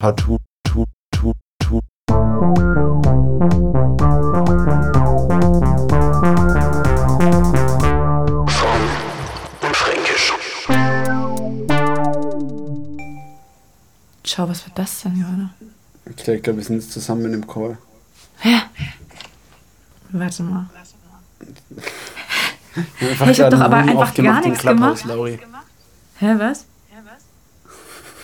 [0.00, 1.80] Partout, tu, tu, tu.
[14.24, 15.50] Schau, was war das denn gerade?
[16.06, 17.76] Ich glaube, wir sind jetzt zusammen in dem Call.
[20.10, 20.66] Warte mal.
[23.00, 25.04] Ich hab gerade doch aber einfach gar nichts gemacht.
[26.20, 26.64] Hä, was?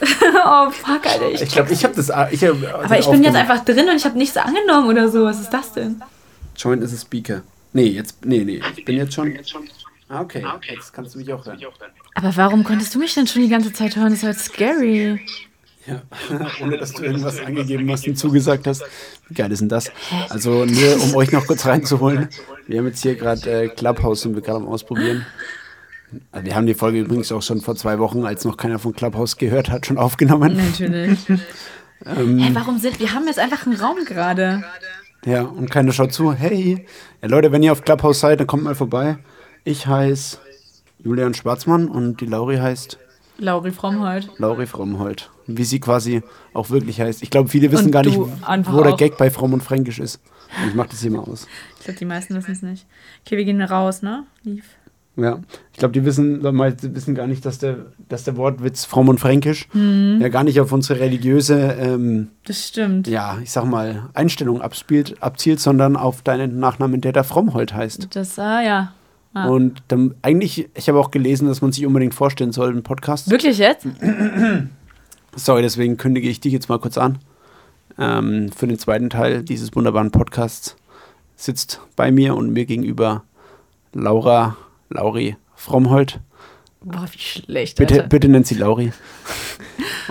[0.44, 1.30] oh, fuck, Alter.
[1.32, 2.10] Ich, Ich glaube, ich habe das.
[2.30, 5.24] Ich hab, aber ich bin jetzt einfach drin und ich habe nichts angenommen oder so.
[5.24, 6.02] Was ist das denn?
[6.56, 7.42] Joint is a Speaker.
[7.72, 8.24] Nee, jetzt.
[8.24, 8.60] Nee, nee.
[8.76, 9.36] Ich bin jetzt schon.
[10.08, 10.44] Ah, okay.
[10.68, 11.58] Jetzt kannst du mich auch hören.
[12.14, 14.10] Aber warum konntest du mich denn schon die ganze Zeit hören?
[14.10, 15.20] Das ist halt scary.
[15.86, 16.02] Ja,
[16.62, 18.82] ohne dass du irgendwas angegeben hast und zugesagt hast.
[19.28, 19.90] Wie geil ist denn das?
[20.30, 22.28] Also nur um euch noch kurz reinzuholen.
[22.66, 25.26] Wir haben jetzt hier gerade äh, Clubhouse sind wir gerade am Ausprobieren.
[26.32, 28.94] Also wir haben die Folge übrigens auch schon vor zwei Wochen, als noch keiner von
[28.94, 30.56] Clubhouse gehört hat, schon aufgenommen.
[30.56, 31.26] Natürlich.
[32.06, 34.62] Ähm, Hä, warum sind wir haben jetzt einfach einen Raum gerade?
[35.24, 36.34] Ja, und keiner schaut zu.
[36.34, 36.84] Hey,
[37.22, 39.16] ja, Leute, wenn ihr auf Clubhouse seid, dann kommt mal vorbei.
[39.62, 40.38] Ich heiße
[40.98, 42.98] Julian Schwarzmann und die Lauri heißt
[43.38, 44.30] Lauri Frommhold.
[44.38, 45.30] Lauri Frommhold.
[45.46, 47.22] Wie sie quasi auch wirklich heißt.
[47.22, 48.96] Ich glaube, viele wissen Und gar nicht, wo der.
[48.96, 50.20] Gag bei Fromm und Fränkisch ist.
[50.62, 51.46] Und ich mach das hier mal aus.
[51.78, 52.86] Ich glaube, die meisten wissen es nicht.
[53.24, 54.24] Okay, wir gehen raus, ne?
[54.44, 54.64] Lief.
[55.16, 55.38] Ja,
[55.72, 57.76] ich glaube, die wissen, wissen gar nicht, dass der,
[58.08, 60.18] dass der Wortwitz Fromm und Fränkisch Mhm.
[60.20, 63.06] ja gar nicht auf unsere religiöse, ähm, Das stimmt.
[63.06, 68.08] ja, ich sag mal, Einstellung abspielt, abzielt, sondern auf deinen Nachnamen, der da Frommhold heißt.
[68.16, 68.92] Das, ah, ja.
[69.34, 69.48] Ah.
[69.48, 73.30] Und dann eigentlich, ich habe auch gelesen, dass man sich unbedingt vorstellen soll im Podcast.
[73.30, 73.86] Wirklich jetzt?
[75.36, 77.18] Sorry, deswegen kündige ich dich jetzt mal kurz an.
[77.98, 80.76] Ähm, für den zweiten Teil dieses wunderbaren Podcasts
[81.36, 83.22] sitzt bei mir und mir gegenüber
[83.92, 84.56] Laura,
[84.94, 86.20] Lauri Frommhold.
[86.80, 87.76] Boah, wie schlecht.
[87.78, 88.08] Bitte, Alter.
[88.08, 88.92] bitte nennt sie Lauri.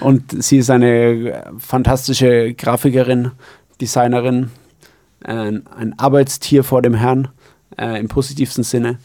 [0.02, 3.32] Und sie ist eine fantastische Grafikerin,
[3.80, 4.52] Designerin,
[5.24, 7.30] ein, ein Arbeitstier vor dem Herrn,
[7.80, 8.98] äh, im positivsten Sinne.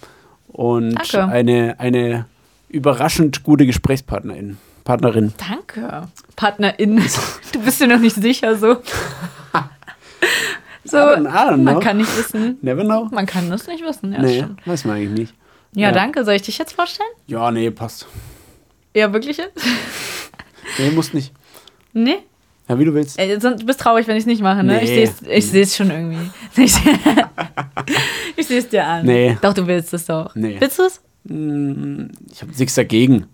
[0.48, 1.24] Und Danke.
[1.26, 2.24] eine, eine
[2.68, 4.56] überraschend gute Gesprächspartnerin.
[4.84, 5.32] Partnerin.
[5.48, 6.08] Danke.
[6.36, 7.02] Partnerin.
[7.52, 8.76] Du bist dir noch nicht sicher so.
[10.84, 12.56] So, I don't- I don't man kann nicht wissen.
[12.62, 13.08] Never know.
[13.12, 14.12] Man kann das nicht wissen.
[14.12, 15.34] Ja, nee, weiß man eigentlich nicht.
[15.74, 15.92] Ja, Ja.
[15.92, 16.24] danke.
[16.24, 17.08] Soll ich dich jetzt vorstellen?
[17.26, 18.06] Ja, nee, passt.
[18.94, 19.60] Ja, wirklich jetzt?
[20.78, 21.32] Nee, muss nicht.
[21.94, 22.18] Nee?
[22.68, 23.18] Ja, wie du willst.
[23.18, 24.74] Ey, sonst- du bist traurig, wenn ich es nicht mache, ne?
[24.82, 25.10] Nee.
[25.30, 26.30] Ich sehe es schon irgendwie.
[26.62, 26.74] Ich,
[28.36, 29.06] ich sehe es dir an.
[29.06, 29.38] Nee.
[29.40, 30.34] Doch, du willst es doch.
[30.34, 30.56] Nee.
[30.60, 31.00] Willst du es?
[31.24, 33.26] Mm, Ich habe nichts dagegen.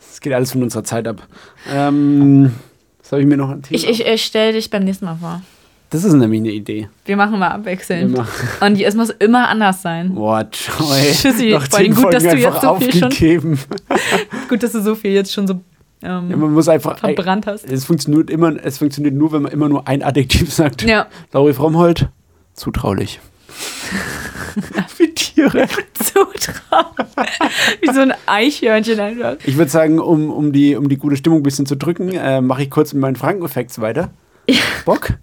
[0.00, 1.26] Es geht alles von unserer Zeit ab.
[1.70, 2.54] Ähm,
[3.02, 3.76] was habe ich mir noch an Thema?
[3.76, 5.42] Ich, ich, ich stelle dich beim nächsten Mal vor.
[5.94, 6.88] Das ist nämlich eine Idee.
[7.04, 8.12] Wir machen mal abwechselnd.
[8.14, 8.26] Immer.
[8.60, 10.12] Und es muss immer anders sein.
[10.12, 11.12] Boah, Joy.
[11.12, 11.50] Tschüssi.
[11.50, 13.58] Noch Vor allem zehn gut, dass Folgen du einfach jetzt so viel schon-.
[14.48, 15.54] Gut, dass du so viel jetzt schon so
[16.02, 16.98] ähm, Ja, man muss einfach.
[16.98, 17.70] verbrannt hast.
[17.70, 20.82] Es funktioniert, immer, es funktioniert nur, wenn man immer nur ein Adjektiv sagt.
[20.82, 21.06] Ja.
[21.32, 22.08] Lauri Frommhold,
[22.54, 23.20] zutraulich.
[24.98, 25.68] Wie Tiere.
[25.94, 27.06] Zutrauen.
[27.82, 29.36] Wie so ein Eichhörnchen einfach.
[29.46, 32.40] Ich würde sagen, um, um, die, um die gute Stimmung ein bisschen zu drücken, äh,
[32.40, 34.10] mache ich kurz mit meinen Franken-Facts weiter.
[34.84, 35.14] Bock?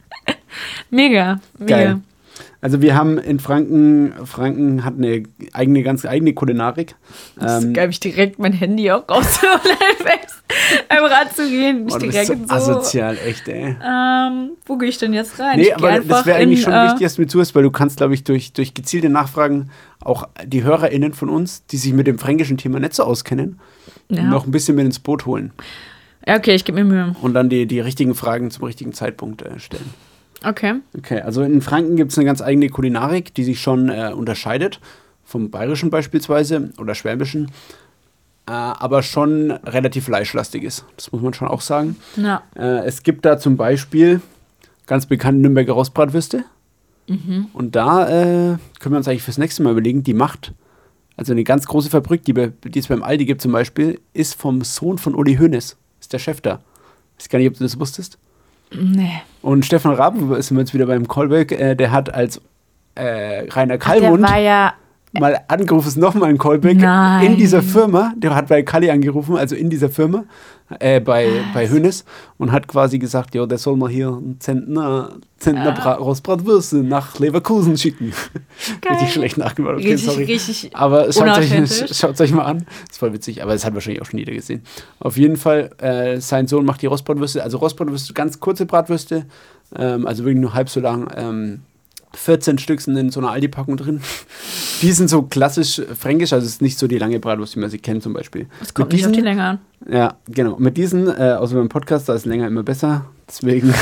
[0.90, 1.40] Mega.
[1.58, 1.76] Mega.
[1.78, 2.02] Geil.
[2.62, 5.24] Also wir haben in Franken, Franken hat eine
[5.54, 6.96] eigene, ganz eigene Kulinarik.
[7.36, 10.44] Das Ähm, gebe ich direkt mein Handy auch raus, um Lifehacks
[10.90, 11.84] einfach ranzugehen.
[11.84, 12.54] oh, Ich du bist direkt so so.
[12.74, 13.76] asozial, echt, ey.
[13.84, 15.60] Ähm, wo gehe ich denn jetzt rein?
[15.60, 17.98] Nee, aber das wäre eigentlich schon äh, wichtig, dass du mir zuhörst, weil du kannst,
[17.98, 22.20] glaube ich, durch, durch gezielte Nachfragen auch die HörerInnen von uns, die sich mit dem
[22.20, 23.60] fränkischen Thema nicht so auskennen,
[24.10, 24.24] Ja.
[24.24, 25.52] noch ein bisschen mit ins Boot holen
[26.28, 27.16] Ja, okay, ich gebe mir Mühe.
[27.22, 29.90] und dann die, die richtigen Fragen zum richtigen Zeitpunkt äh, stellen.
[30.44, 30.76] Okay.
[30.98, 34.80] Okay, also in Franken gibt es eine ganz eigene Kulinarik, die sich schon äh, unterscheidet
[35.24, 37.46] vom bayerischen beispielsweise oder schwäbischen,
[38.48, 40.86] äh, aber schon relativ fleischlastig ist.
[40.98, 41.96] Das muss man schon auch sagen.
[42.18, 42.44] Ja.
[42.56, 44.22] Äh, es gibt da zum Beispiel
[44.88, 46.44] ganz bekannte Nürnberger Rostbratwürste.
[47.54, 50.54] Und da äh, können wir uns eigentlich fürs nächste Mal überlegen, die macht,
[51.18, 54.36] also eine ganz große Fabrik, die, bei, die es beim Aldi gibt zum Beispiel, ist
[54.36, 55.78] vom Sohn von Uli Hoeneß.
[56.00, 56.62] Ist der Chef da.
[57.18, 58.18] Ich weiß gar nicht, ob du das wusstest.
[58.74, 59.22] Nee.
[59.42, 62.42] Und Stefan Raben ist jetzt wieder beim Callback, äh, der hat als
[62.96, 64.74] äh, Rainer Kallmund war ja.
[65.14, 67.26] mal angerufen, ist nochmal ein Callback Nein.
[67.26, 68.14] in dieser Firma.
[68.18, 70.26] Der hat bei Kalli angerufen, also in dieser Firma,
[70.80, 72.06] äh, bei, bei Hönes
[72.38, 77.20] und hat quasi gesagt, ja, der soll mal hier einen Zentner, Zentner Bra Rostbratwürste nach
[77.20, 78.14] Leverkusen schicken.
[78.90, 80.24] Richtig schlecht nachgemacht, okay, Richtig, sorry.
[80.26, 82.66] richtig aber schaut euch, schaut euch mal an.
[82.90, 84.64] Ist voll witzig, aber das hat wahrscheinlich auch schon jeder gesehen.
[85.00, 89.26] Auf jeden Fall, äh, sein Sohn macht die Rostbratwürste, also Rostbratwürste, ganz kurze Bratwürste,
[89.76, 91.12] ähm, also wirklich nur halb so lang.
[91.16, 91.62] Ähm,
[92.14, 94.02] 14 Stück sind in so einer Aldi-Packung drin.
[94.82, 97.70] Die sind so klassisch fränkisch, also es ist nicht so die lange Bratwurst, wie man
[97.70, 98.48] sie kennt zum Beispiel.
[98.62, 99.60] Es kommt Mit nicht auf die diesen- Länge an.
[99.90, 100.58] Ja, genau.
[100.60, 103.06] Mit diesen, äh, außer beim Podcast, da ist länger immer besser.
[103.28, 103.74] Deswegen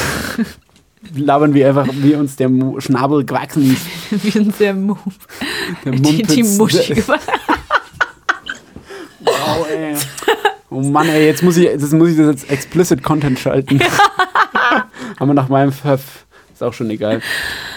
[1.15, 3.85] labern wir einfach, wie uns der Mu- Schnabel gewachsen ist.
[4.23, 4.95] Wir sind sehr mu
[5.85, 7.03] Der die, die Muschi.
[9.21, 9.95] Wow, ey.
[10.69, 13.79] Oh Mann, ey, jetzt muss ich das, muss ich das als Explicit Content schalten.
[15.19, 16.25] Haben wir nach meinem Pfeff.
[16.59, 17.21] Ist auch schon egal.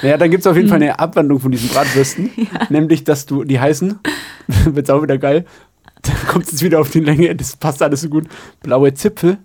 [0.02, 0.82] Naja, dann gibt es auf jeden Fall Mhm.
[0.82, 2.30] eine Abwandlung von diesen Bratwürsten.
[2.68, 4.00] Nämlich, dass du, die heißen,
[4.64, 5.44] wird's auch wieder geil,
[6.02, 8.24] dann kommt es jetzt wieder auf die Länge, das passt alles so gut.
[8.60, 9.38] Blaue Zipfel.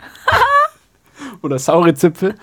[1.41, 2.35] Oder saure Zipfel.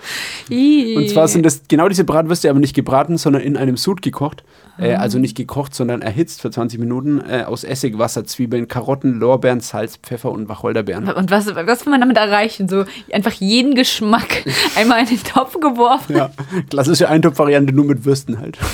[0.49, 4.43] Und zwar sind das genau diese Bratwürste, aber nicht gebraten, sondern in einem Sud gekocht.
[4.77, 4.97] Äh, Ah.
[4.99, 9.61] also nicht gekocht, sondern erhitzt für 20 Minuten äh, aus Essig, Wasser, Zwiebeln, Karotten, Lorbeeren,
[9.61, 11.09] Salz, Pfeffer und Wacholderbeeren.
[11.13, 12.67] Und was, was will man damit erreichen?
[12.67, 12.83] So
[13.13, 14.43] einfach jeden Geschmack
[14.75, 16.17] einmal in den Topf geworfen.
[16.17, 16.29] Ja,
[16.69, 18.57] klassische Eintopfvariante nur mit Würsten halt.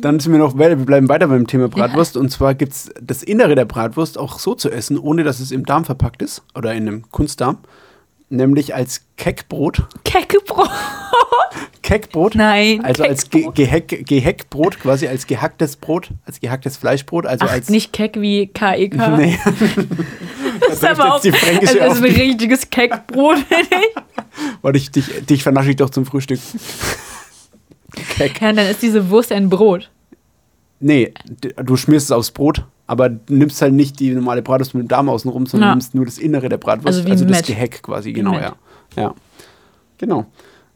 [0.00, 2.16] Dann sind wir noch, wir bleiben weiter beim Thema Bratwurst.
[2.16, 5.52] Und zwar gibt es das Innere der Bratwurst auch so zu essen, ohne dass es
[5.52, 7.58] im Darm verpackt ist oder in einem Kunstdarm.
[8.32, 9.82] Nämlich als Keckbrot.
[10.04, 10.70] Keckebrot.
[11.82, 12.34] Keckbrot.
[12.34, 12.82] Nein.
[12.82, 13.54] Also als Keckbrot.
[13.54, 17.26] Geheck Geheckbrot, quasi als gehacktes Brot, als gehacktes Fleischbrot.
[17.26, 17.68] Also Ach, als.
[17.68, 18.96] nicht Keck wie KEK.
[19.18, 19.38] Nee.
[20.60, 23.36] das ist aber auch die also das ist ein richtiges Keckbrot.
[24.62, 26.40] Warte, ich, dich, dich vernasche ich doch zum Frühstück.
[28.16, 28.40] Keck.
[28.40, 29.90] ja, dann ist diese Wurst ein Brot.
[30.80, 31.12] Nee,
[31.62, 34.88] du schmierst es aufs Brot, aber du nimmst halt nicht die normale Bratwurst mit dem
[34.88, 35.74] Darm außen rum, sondern Ja.
[35.74, 37.46] nimmst nur das Innere der Bratwurst, Also also, das Met.
[37.46, 38.54] Geheck quasi, genau, ja.
[38.96, 39.14] Ja,
[39.98, 40.26] genau.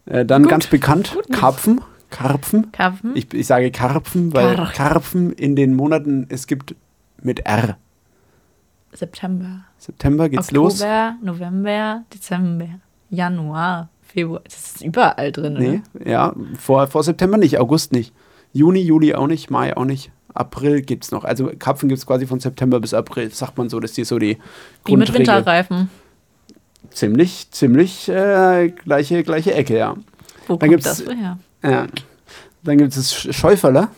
[0.07, 0.51] Äh, dann Gut.
[0.51, 1.31] ganz bekannt, Gut.
[1.33, 1.81] Karpfen.
[2.11, 2.71] Karpfen.
[2.73, 3.13] Karpfen.
[3.17, 4.75] Ich, ich sage Karpfen, weil Karpfen.
[4.77, 6.75] Karpfen in den Monaten, es gibt
[7.21, 7.77] mit R.
[8.93, 9.65] September.
[9.79, 10.75] September geht's los.
[10.81, 12.69] Oktober, November, Dezember,
[13.11, 14.41] Januar, Februar.
[14.45, 16.09] Das ist überall drin, Nee, oder?
[16.09, 18.15] ja, vor, vor September nicht, August nicht.
[18.53, 20.11] Juni, Juli auch nicht, Mai auch nicht.
[20.37, 21.25] April gibt's noch.
[21.25, 24.19] Also Karpfen gibt's quasi von September bis April, sagt man so, das ist die so
[24.19, 24.39] die
[24.85, 25.13] Wie mit.
[25.13, 25.91] Winterreifen.
[26.91, 29.97] Ziemlich, ziemlich äh, gleiche, gleiche Ecke, ja.
[30.47, 31.39] Wo Dann kommt das her?
[31.63, 31.87] ja.
[32.63, 33.89] Dann gibt es Sch- Schäuferler.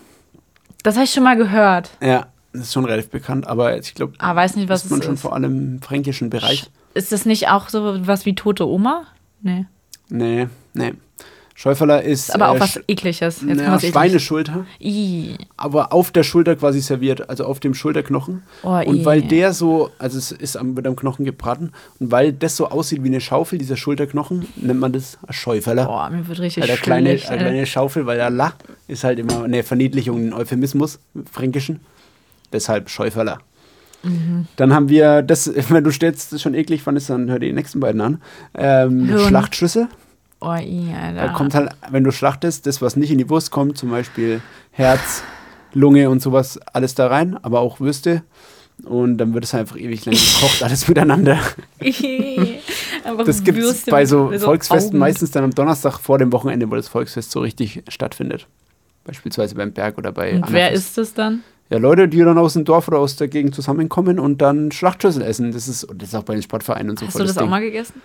[0.82, 1.90] Das habe ich schon mal gehört.
[2.02, 5.00] Ja, das ist schon relativ bekannt, aber ich glaube, Aber weiß nicht, was ist man
[5.00, 5.20] es schon ist.
[5.20, 5.44] vor allem
[5.76, 6.70] im fränkischen Bereich.
[6.94, 9.05] Ist das nicht auch so was wie tote Oma?
[9.43, 9.67] Nee.
[10.08, 10.94] Nee, nee.
[11.60, 13.19] Schäuferler ist, Ist aber auch äh, was ekliges.
[13.19, 13.87] Jetzt ekliges.
[13.90, 15.34] Schweineschulter, Ih.
[15.56, 18.44] aber auf der Schulter quasi serviert, also auf dem Schulterknochen.
[18.62, 22.32] Oh, Und weil der so, also es ist am, wird am Knochen gebraten, und weil
[22.32, 25.87] das so aussieht wie eine Schaufel, dieser Schulterknochen, nennt man das Schäuferler.
[25.87, 27.43] Boah, mir wird richtig Weil der kleine, der Alter.
[27.43, 28.52] kleine Schaufel, weil der La
[28.87, 31.81] ist halt immer eine Verniedlichung, ein Euphemismus, im Fränkischen.
[32.52, 33.40] Deshalb Schäuferler.
[34.05, 34.46] Mhm.
[34.55, 37.40] Dann haben wir das, wenn du stellst, das ist schon eklig, wann ist dann, hör
[37.40, 38.22] die nächsten beiden an.
[38.55, 39.34] Ähm, Hirn.
[40.40, 41.12] Oh, Alter.
[41.14, 44.40] Da kommt halt, wenn du schlachtest, das, was nicht in die Wurst kommt, zum Beispiel
[44.70, 45.23] Herz,
[45.75, 48.23] Lunge und sowas, alles da rein, aber auch Würste.
[48.85, 51.38] Und dann wird es einfach ewig lang gekocht, alles miteinander.
[53.26, 54.99] Das gibt es bei so mit Volksfesten Augen.
[54.99, 58.46] meistens dann am Donnerstag vor dem Wochenende, wo das Volksfest so richtig stattfindet.
[59.05, 61.43] Beispielsweise beim Berg oder bei Und wer ist das dann?
[61.70, 65.23] Ja, Leute, die dann aus dem Dorf oder aus der Gegend zusammenkommen und dann Schlachtschüssel
[65.23, 65.52] essen.
[65.52, 67.50] Das ist, das ist auch bei den Sportvereinen und so Hast du das auch Ding.
[67.50, 68.00] mal gegessen?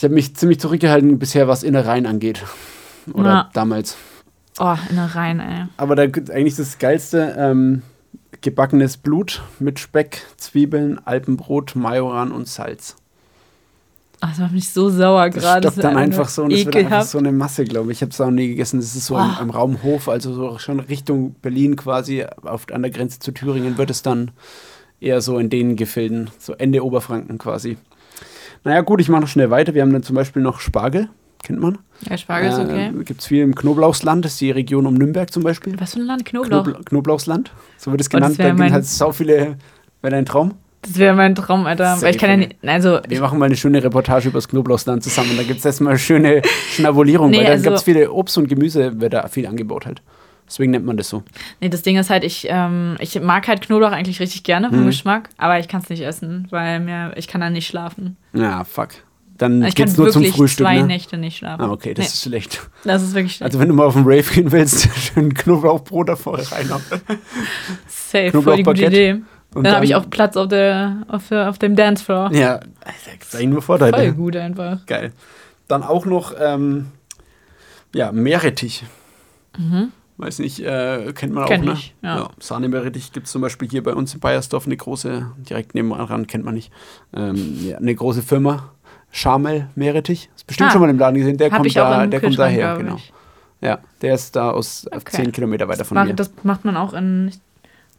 [0.00, 2.42] Ich habe mich ziemlich zurückgehalten bisher, was Innereien angeht.
[3.12, 3.50] Oder Ja.
[3.52, 3.98] damals.
[4.58, 5.66] Oh, Innereien, ey.
[5.76, 7.82] Aber da gibt eigentlich das Geilste, ähm,
[8.40, 12.96] gebackenes Blut mit Speck, Zwiebeln, Alpenbrot, Majoran und Salz.
[14.22, 15.68] Ach, das macht mich so sauer Das gerade.
[15.68, 17.98] stockt dann einfach so und es wird einfach so eine Masse, glaube ich.
[17.98, 18.80] Ich habe es auch nie gegessen.
[18.80, 19.38] Das ist so im, Boah.
[19.42, 23.76] im Raum Hof, also so schon Richtung Berlin quasi, auf, an der Grenze zu Thüringen
[23.76, 24.30] wird es dann
[24.98, 27.76] eher so in den Gefilden, so Ende Oberfranken quasi.
[28.64, 29.74] Naja, gut, ich mache noch schnell weiter.
[29.74, 31.08] Wir haben dann zum Beispiel noch Spargel,
[31.42, 31.78] kennt man.
[32.08, 32.90] Ja, Spargel ist okay.
[33.04, 35.78] Gibt es viel im Knoblauchsland, das ist die Region um Nürnberg zum Beispiel.
[35.80, 36.24] Was für ein Land?
[36.26, 36.64] Knoblauch.
[36.64, 38.38] Knobla Knoblauchsland, so wird es Oh, genannt.
[38.38, 39.56] wär Da gibt halt so viele,
[40.02, 40.54] wäre dein Traum.
[40.82, 41.84] Das wäre mein Traum, Alter.
[41.94, 42.56] Safe, Weil ich kann ja nicht.
[42.66, 45.32] Also, Wir machen mal eine schöne Reportage über das Knoblauchsland zusammen.
[45.36, 46.40] Da gibt es erstmal schöne
[46.70, 49.84] Schnabulierung, Nee, weil da also- gibt es viele Obst und Gemüse, wird da viel angebaut
[49.84, 50.00] halt.
[50.50, 51.22] Deswegen nennt man das so.
[51.60, 54.80] nee, das Ding ist halt, ich, ähm, ich mag halt Knoblauch eigentlich richtig gerne vom
[54.82, 54.86] Mhm.
[54.86, 58.16] Geschmack, aber ich kann es nicht essen, weil mir, ich kann dann nicht schlafen.
[58.32, 58.88] Ja, fuck.
[59.38, 60.86] Dann Ich kann geht's nur zum Frühstück, zwei ne?
[60.88, 61.62] Nächte nicht schlafen.
[61.62, 62.68] Ah, okay, das nee, ist schlecht.
[62.84, 63.50] das ist wirklich schlecht.
[63.52, 66.82] Also wenn du mal auf den Rave gehen willst, schön Knoblauchbrot davor reinhauen.
[67.86, 68.84] Safe, voll die gute.
[68.86, 69.22] Idee.
[69.54, 72.32] Und Dann habe ich auch Platz auf, der, auf, der, auf dem Dancefloor.
[72.32, 72.60] Ja,
[73.32, 73.96] eigentlich nur Vorteile.
[73.96, 74.84] Voll gut einfach.
[74.86, 75.12] Geil.
[75.68, 76.86] Dann auch noch, ähm,
[77.94, 78.84] ja, Meerrettich.
[80.20, 81.46] Weiß nicht, äh, kennt man.
[81.46, 81.72] Kenn auch, ne?
[81.72, 82.28] ich, ja.
[82.38, 86.44] Sahne-Meerrettich gibt es zum Beispiel hier bei uns in Bayersdorf eine große, direkt nebenan kennt
[86.44, 86.70] man nicht,
[87.14, 88.70] ähm, ja, eine große Firma.
[89.12, 90.28] Schamel Meerrettich.
[90.36, 90.72] Ist bestimmt Ah.
[90.72, 91.36] schon mal im Laden gesehen.
[91.38, 92.96] Der kommt, ich da, der kommt daher, genau.
[92.96, 93.12] ich.
[93.60, 95.16] Ja, der ist da aus Okay.
[95.22, 96.14] 10 Kilometer weiter von Mach, mir.
[96.14, 97.32] das macht man auch in.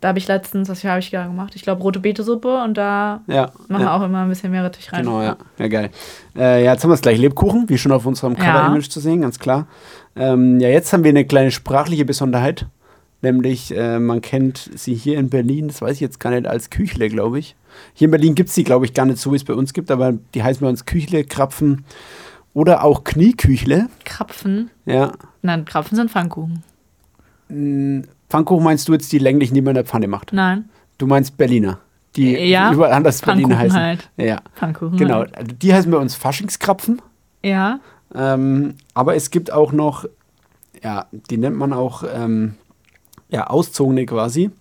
[0.01, 1.53] Da habe ich letztens, was habe ich da gemacht?
[1.55, 3.95] Ich glaube, rote Betesuppe und da ja, machen wir ja.
[3.95, 5.03] auch immer ein bisschen mehr Rettich rein.
[5.03, 5.37] Genau, ja.
[5.59, 5.91] Ja, geil.
[6.35, 8.35] Äh, ja, jetzt haben wir es gleich Lebkuchen, wie schon auf unserem.
[8.35, 9.67] Cover-Image zu sehen, ganz klar.
[10.15, 12.65] Ähm, ja, jetzt haben wir eine kleine sprachliche Besonderheit.
[13.21, 16.71] Nämlich, äh, man kennt sie hier in Berlin, das weiß ich jetzt gar nicht, als
[16.71, 17.55] Küchle, glaube ich.
[17.93, 19.73] Hier in Berlin gibt es die, glaube ich, gar nicht so, wie es bei uns
[19.73, 21.85] gibt, aber die heißen bei uns Küchle, Krapfen
[22.55, 23.89] oder auch Knieküchle.
[24.03, 24.71] Krapfen.
[24.87, 25.11] Ja.
[25.43, 26.63] Nein, Krapfen sind Pfannkuchen.
[28.31, 30.31] Pfannkuchen meinst du jetzt die länglichen, die man in der Pfanne macht?
[30.33, 31.79] Nein, Du meinst Berliner,
[32.15, 33.77] die Ja, überall anders Berliner heißen.
[33.79, 34.09] halt.
[34.17, 34.97] Ja, Pfannkuchen.
[34.97, 35.15] genau.
[35.19, 35.35] Halt.
[35.37, 37.01] Also Die heißen bei uns Faschingskrapfen.
[37.43, 37.79] Ja.
[38.15, 40.05] Ähm, aber es gibt auch noch,
[40.83, 42.53] ja, die nennt man auch ähm,
[43.29, 44.51] ja, auszogene quasi.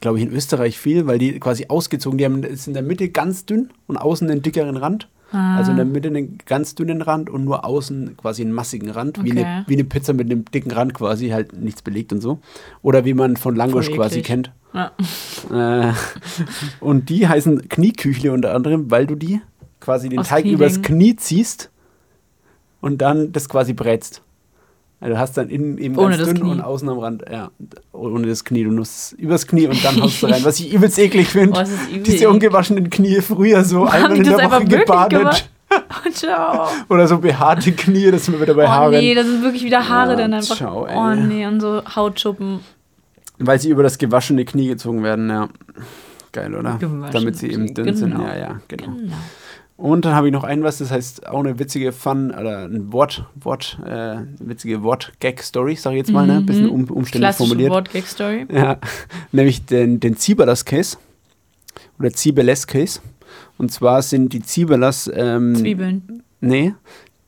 [0.00, 3.08] Glaube ich in Österreich viel, weil die quasi ausgezogen, die haben ist in der Mitte
[3.08, 5.08] ganz dünn und außen einen dickeren Rand.
[5.30, 5.56] Ah.
[5.58, 9.22] Also in der Mitte einen ganz dünnen Rand und nur außen quasi einen massigen Rand,
[9.24, 9.44] wie, Okay.
[9.44, 12.38] eine, wie eine Pizza mit einem dicken Rand quasi, halt nichts belegt und so.
[12.82, 14.52] Oder wie man von Langosch quasi kennt.
[14.72, 14.92] Ja.
[15.50, 15.92] Äh,
[16.80, 19.40] und die heißen Knieküchle unter anderem, weil du die
[19.80, 20.82] quasi den Aus Teig Knie übers.
[20.82, 21.70] Knie ziehst
[22.80, 24.22] und dann das quasi brätst.
[25.00, 26.50] Also du hast dann innen eben Ohne ganz dünn Knie.
[26.50, 27.50] und außen am Rand, ja,
[27.92, 28.64] ohne das Knie.
[28.64, 30.44] Du musst übers Knie und dann haust du rein.
[30.44, 31.60] Was ich übelst eklig Oh, finde.
[31.92, 32.02] übel.
[32.02, 35.48] Diese ungewaschenen Knie früher so Haben einmal in der Woche gebadet.
[35.70, 36.66] Oh, ciao.
[36.88, 38.90] Oder so behaarte Knie, das sind wir wieder bei Oh Haaren.
[38.92, 40.56] nee, das sind wirklich wieder Haare Ja, dann einfach.
[40.56, 40.96] ciao, ey.
[40.96, 42.60] oh nee, und so Hautschuppen.
[43.38, 45.48] Weil sie über das gewaschene Knie gezogen werden, ja.
[46.32, 46.76] Geil, oder?
[46.78, 47.12] Gewaschen.
[47.12, 48.10] Damit sie eben dünn sind.
[48.12, 48.24] Genau.
[48.26, 48.86] Ja, ja, genau.
[48.86, 49.14] Genau.
[49.78, 52.92] Und dann habe ich noch ein was, das heißt auch eine witzige Fun oder ein
[52.92, 56.40] Wort, Wort, äh, witzige Wort-Gag-Story, sag ich jetzt mal, ne?
[56.40, 57.36] Bisschen um, umständlich Mhm.
[57.36, 57.70] Formuliert.
[57.70, 58.46] Wort-Gag-Story.
[58.52, 58.78] Ja,
[59.32, 60.96] nämlich den, den Zieberlas-Case
[62.00, 62.98] oder Ziebeles-Case.
[63.56, 66.24] Und zwar sind die Zieberlas, ähm, Zwiebeln.
[66.40, 66.74] nee,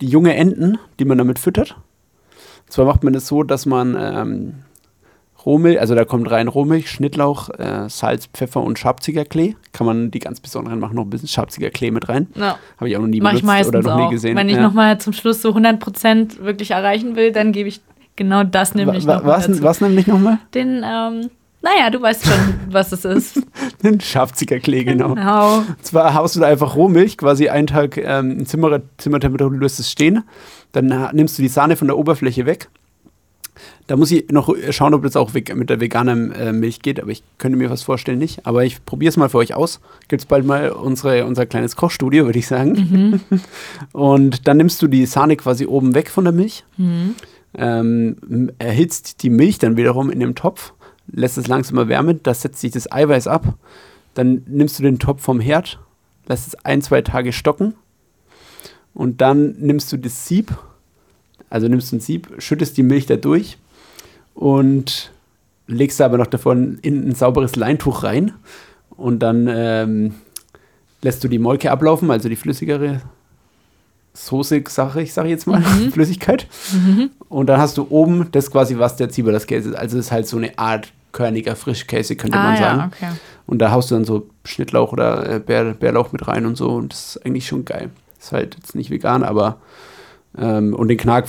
[0.00, 1.76] die junge Enten, die man damit füttert.
[2.66, 4.54] Und zwar macht man das so, dass man ähm,
[5.46, 9.56] Rohmilch, also da kommt rein Rohmilch, Schnittlauch, äh, Salz, Pfeffer und Schabzigerklee.
[9.72, 12.28] Kann man die ganz besonderen machen, noch ein bisschen Schabzigerklee mit rein.
[12.34, 12.58] Ja.
[12.76, 14.10] Habe ich auch noch nie Mach benutzt oder noch nie auch.
[14.10, 14.36] gesehen.
[14.36, 14.62] Wenn ich ja.
[14.62, 17.80] nochmal zum Schluss so 100% wirklich erreichen will, dann gebe ich
[18.16, 19.62] genau das nämlich wa noch wa was, dazu.
[19.62, 20.38] was nämlich nochmal?
[20.54, 21.30] Den, ähm,
[21.62, 23.42] naja, du weißt schon, was es ist.
[23.82, 25.14] Den Schabzigerklee, genau.
[25.14, 25.58] Genau.
[25.58, 29.62] Und zwar haust du da einfach Rohmilch, quasi einen Tag ähm, in Zimmer, Zimmertemperatur, du
[29.62, 30.24] lässt es stehen.
[30.72, 32.68] Dann nimmst du die Sahne von der Oberfläche weg.
[33.90, 37.10] Da muss ich noch schauen, ob das auch mit der veganen äh, Milch geht, aber
[37.10, 38.46] ich könnte mir was vorstellen, nicht.
[38.46, 39.80] Aber ich probiere es mal für euch aus.
[40.06, 43.20] Gibt es bald mal unsere, unser kleines Kochstudio, würde ich sagen.
[43.92, 47.16] Und dann nimmst du die Sahne quasi oben weg von der Milch, Mhm.
[47.58, 50.72] ähm, erhitzt die Milch dann wiederum in dem Topf,
[51.10, 53.54] lässt es langsam erwärmen, da setzt sich das Eiweiß ab.
[54.14, 55.80] Dann nimmst du den Topf vom Herd,
[56.28, 57.74] lässt es ein, zwei Tage stocken
[58.94, 60.56] und dann nimmst du das Sieb,
[61.48, 63.58] also nimmst du ein Sieb, schüttest die Milch da durch
[64.40, 65.12] und
[65.66, 68.32] legst da aber noch davon in ein sauberes Leintuch rein
[68.96, 70.14] und dann ähm,
[71.02, 73.02] lässt du die Molke ablaufen, also die flüssigere
[74.14, 76.46] Soße, sage ich, sag ich jetzt mal, Flüssigkeit.
[77.28, 79.74] Und dann hast du oben das quasi, was der Zwiebelkäse ist.
[79.76, 82.78] Also es ist halt so eine Art körniger Frischkäse, könnte Ah man sagen.
[82.78, 83.18] ja, okay.
[83.46, 86.70] Und da haust du dann so Schnittlauch oder äh, Bär, Bärlauch mit rein und so.
[86.70, 87.90] Und das ist eigentlich schon geil.
[88.18, 89.58] Ist halt jetzt nicht vegan, aber
[90.36, 91.28] ähm, und den Knack,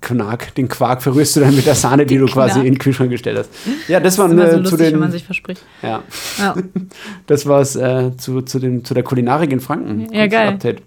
[0.00, 2.66] Knack, den Quark verrührst du dann mit der Sahne, die du quasi Knack.
[2.66, 3.50] in den Kühlschrank gestellt hast.
[3.88, 5.62] Ja, das Das war immer so äh, zu lustig, wenn man den, sich verspricht.
[5.82, 6.02] ja,
[6.38, 6.54] Ja.
[7.26, 10.12] das war's äh, zu, zu, zu der Kulinarik in Franken.
[10.12, 10.48] Ja, geil.
[10.50, 10.82] Update.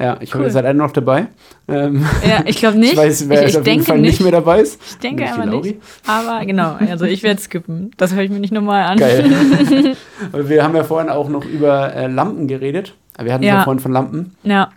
[0.00, 0.48] Ja, ich hoffe, Cool.
[0.48, 1.26] ihr seid alle noch dabei.
[1.66, 2.92] Ähm, ja, ich glaube nicht.
[2.92, 4.12] ich weiß, wer ich, ich auf jeden Fall nicht.
[4.12, 4.20] nicht.
[4.22, 4.80] mehr dabei ist.
[4.90, 5.76] Ich denke einfach nicht.
[6.06, 7.90] Aber genau, also ich werde skippen.
[7.96, 8.98] Das höre ich mir nicht nochmal an.
[8.98, 9.24] Geil.
[10.32, 12.94] Wir haben ja vorhin auch noch über äh, Lampen geredet.
[13.20, 13.56] Wir hatten ja.
[13.56, 13.64] Ja.
[13.64, 14.36] vorhin von Lampen.
[14.44, 14.70] Ja.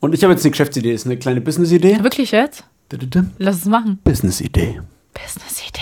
[0.00, 2.02] Und ich habe jetzt eine Geschäftsidee, ist eine kleine Business-Idee.
[2.02, 2.64] Wirklich jetzt?
[3.38, 3.98] Lass es machen.
[4.04, 4.80] Business-Idee.
[5.14, 5.80] Business-Idee.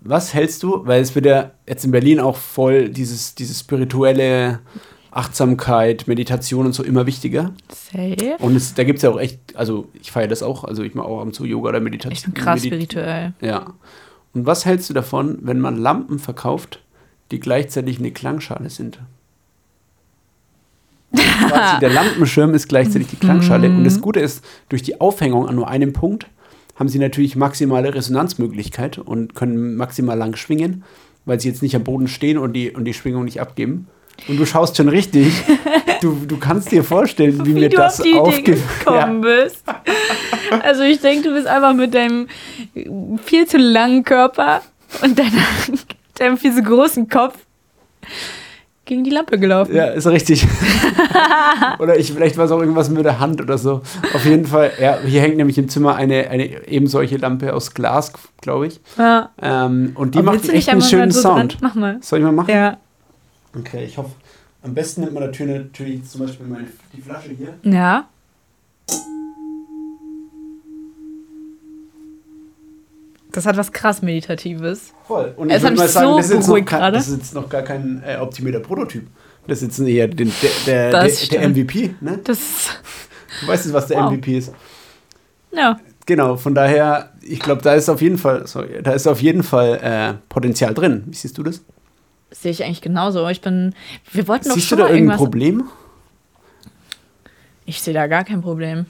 [0.00, 4.60] Was hältst du, weil es wird ja jetzt in Berlin auch voll dieses, dieses spirituelle
[5.10, 7.52] Achtsamkeit, Meditation und so immer wichtiger.
[7.68, 8.36] Safe.
[8.38, 10.94] Und es, da gibt es ja auch echt, also ich feiere das auch, also ich
[10.94, 12.12] mache auch ab und zu Yoga oder Meditation.
[12.12, 13.32] Ich bin krass Medi- spirituell.
[13.40, 13.74] Ja.
[14.34, 16.80] Und was hältst du davon, wenn man Lampen verkauft,
[17.30, 19.00] die gleichzeitig eine Klangschale sind?
[21.12, 23.68] Quasi der Lampenschirm ist gleichzeitig die Klangschale.
[23.68, 23.84] Und Mhm.
[23.84, 26.26] das Gute ist, durch die Aufhängung an nur einem Punkt
[26.76, 30.84] haben sie natürlich maximale Resonanzmöglichkeit und können maximal lang schwingen,
[31.24, 33.88] weil sie jetzt nicht am Boden stehen und die, und die Schwingung nicht abgeben.
[34.28, 35.32] Und du schaust schon richtig.
[36.00, 38.56] Du, du kannst dir vorstellen, wie, Wie, mir das auf die Idee aufge...
[38.78, 39.64] gekommen bist.
[40.62, 42.28] Also ich denke, du bist einfach mit deinem
[43.24, 44.62] viel zu langen Körper
[45.02, 45.42] und deiner,
[46.14, 47.34] deinem viel zu großen Kopf
[48.88, 49.74] gegen die Lampe gelaufen.
[49.74, 50.46] Ja, ist richtig.
[51.78, 53.82] oder ich, vielleicht war es auch irgendwas mit der Hand oder so.
[54.14, 57.74] Auf jeden Fall, ja, hier hängt nämlich im Zimmer eine, eine eben solche Lampe aus
[57.74, 58.80] Glas, glaube ich.
[58.96, 59.30] Ja.
[59.40, 61.52] Ähm, und die Aber macht echt einen schönen mal so Sound.
[61.52, 61.60] dran?
[61.60, 61.98] Mach mal.
[62.00, 62.50] Soll ich mal machen?
[62.50, 62.78] Ja.
[63.56, 64.10] Okay, ich hoffe.
[64.62, 67.54] Am besten nimmt man natürlich, natürlich zum Beispiel meine, die Flasche hier.
[67.62, 68.08] Ja.
[73.38, 74.92] Das hat was krass Meditatives.
[75.06, 75.32] Voll.
[75.36, 76.96] Und Es ich würde mal sagen, so das, ist jetzt noch, gerade.
[76.96, 79.06] das ist jetzt noch gar kein äh, optimierter Prototyp.
[79.46, 81.48] Das ist jetzt eher den, der, der, der, der.
[81.48, 81.94] MVP.
[82.00, 82.18] Ne?
[82.24, 82.38] Das.
[83.40, 84.10] Du weißt jetzt, was der Wow.
[84.10, 84.52] MVP ist.
[85.52, 85.78] Ja.
[86.04, 89.44] Genau, von daher, ich glaube, da ist auf jeden Fall, sorry, da ist auf jeden
[89.44, 91.04] Fall äh, Potenzial drin.
[91.06, 91.62] Wie siehst du das?
[92.32, 93.28] Sehe ich eigentlich genauso.
[93.28, 93.72] Ich bin.
[94.10, 95.16] Wir wollten doch Siehst du da irgendein.
[95.16, 95.62] Problem?
[97.66, 98.86] Ich sehe da gar kein Problem.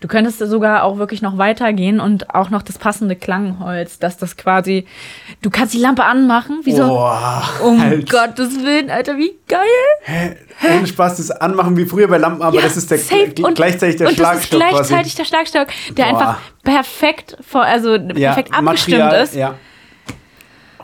[0.00, 4.36] Du könntest sogar auch wirklich noch weitergehen und auch noch das passende Klangholz, dass das
[4.36, 4.86] quasi.
[5.42, 6.86] Du kannst die Lampe anmachen, wie so.
[6.86, 8.10] Boah, um halt.
[8.10, 10.36] Gottes Willen, Alter, wie geil!
[10.76, 13.96] Ohne Spaß, das anmachen wie früher bei Lampen, aber Ja, das ist der, gl- gleichzeitig
[13.96, 16.10] der und Schlagstock das ist gleichzeitig der Schlagstock, der Boah.
[16.18, 19.34] einfach perfekt vor, also perfekt abgestimmt Material, ist.
[19.34, 19.54] Ja.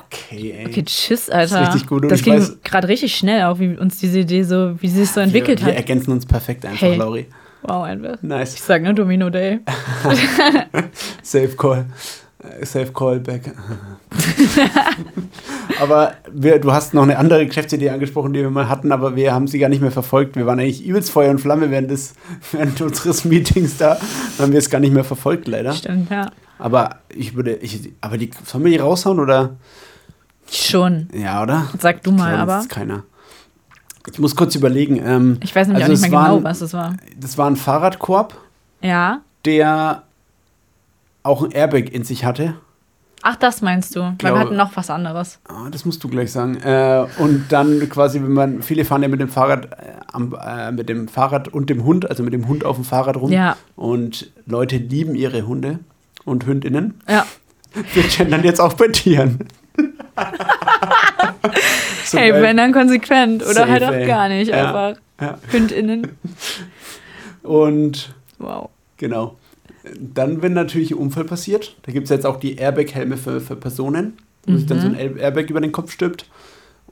[0.06, 0.66] Okay, ey.
[0.68, 1.60] Okay, tschüss, Alter.
[1.62, 4.88] richtig gut und das ging gerade richtig schnell auch, wie uns diese Idee so, wie
[4.88, 5.78] sie sich so entwickelt wir, wir hat.
[5.80, 6.96] ergänzen uns perfekt einfach, Hey.
[6.96, 7.26] Lauri.
[7.66, 8.16] Wow, einfach.
[8.16, 8.66] Ich Nice.
[8.66, 9.60] sag ne, Domino Day.
[11.22, 11.86] Safe Call.
[12.38, 13.52] Äh, Safe Callback.
[15.80, 19.32] aber wir, du hast noch eine andere Geschäftsidee angesprochen, die wir mal hatten, aber wir
[19.32, 20.36] haben sie gar nicht mehr verfolgt.
[20.36, 22.14] Wir waren eigentlich übelst Feuer und Flamme während, des,
[22.52, 23.94] während unseres Meetings da.
[24.36, 25.72] Dann haben wir es gar nicht mehr verfolgt, leider.
[25.72, 26.30] Stimmt, ja.
[26.58, 29.56] Aber ich würde, ich, aber die, sollen wir die raushauen oder?
[30.50, 31.08] Schon.
[31.14, 31.68] Ja, oder?
[31.78, 32.52] Sag du Ich mal, glaube, aber.
[32.56, 33.04] Das ist keiner.
[34.12, 34.96] Ich muss kurz überlegen.
[35.04, 36.94] Ähm, Ich weiß nämlich also auch nicht mehr genau, waren- was es war.
[37.18, 38.34] Das war ein Fahrradkorb,
[38.82, 39.20] Ja.
[39.44, 40.02] der
[41.22, 42.54] auch ein Airbag in sich hatte.
[43.22, 44.00] Ach, das meinst du?
[44.00, 45.38] Weil Glaube- wir hatten noch was anderes.
[45.48, 46.56] Ah, das musst du gleich sagen.
[46.56, 49.76] Äh, und dann quasi, wenn man, viele fahren ja mit dem Fahrrad, äh,
[50.12, 53.16] am, äh, mit dem Fahrrad und dem Hund, also mit dem Hund auf dem Fahrrad
[53.16, 53.32] rum.
[53.32, 53.56] Ja.
[53.76, 55.78] Und Leute lieben ihre Hunde
[56.26, 57.00] und Hündinnen.
[57.08, 57.24] Ja.
[57.94, 59.38] Wir gendern jetzt auch bei Tieren.
[62.04, 62.42] So hey, geil.
[62.42, 63.42] wenn dann konsequent.
[63.42, 64.06] Oder Safe, halt auch ey.
[64.06, 64.48] gar nicht.
[64.48, 64.66] Ja.
[64.66, 65.00] Einfach.
[65.20, 65.38] Ja.
[65.50, 66.08] HündInnen.
[67.42, 68.70] Und Wow.
[68.96, 69.36] genau.
[69.98, 73.56] Dann, wenn natürlich ein Unfall passiert, da gibt es jetzt auch die Airbag-Helme für, für
[73.56, 74.14] Personen,
[74.46, 76.26] wo sich dann so ein Air- Airbag über den Kopf stülpt.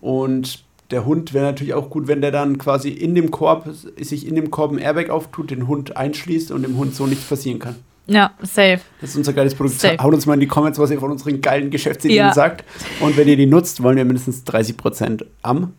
[0.00, 3.66] Und der Hund wäre natürlich auch gut, wenn der dann quasi in dem Korb,
[3.98, 7.24] sich in dem Korb ein Airbag auftut, den Hund einschließt und dem Hund so nichts
[7.24, 7.76] passieren kann.
[8.06, 8.80] Ja, safe.
[9.00, 9.80] Das ist unser geiles Produkt.
[9.80, 9.96] Safe.
[10.02, 12.34] Haut uns mal in die Comments, was ihr von unseren geilen Geschäftsideen Ja.
[12.34, 12.64] sagt.
[13.00, 15.72] Und wenn ihr die nutzt, wollen wir mindestens 30% am.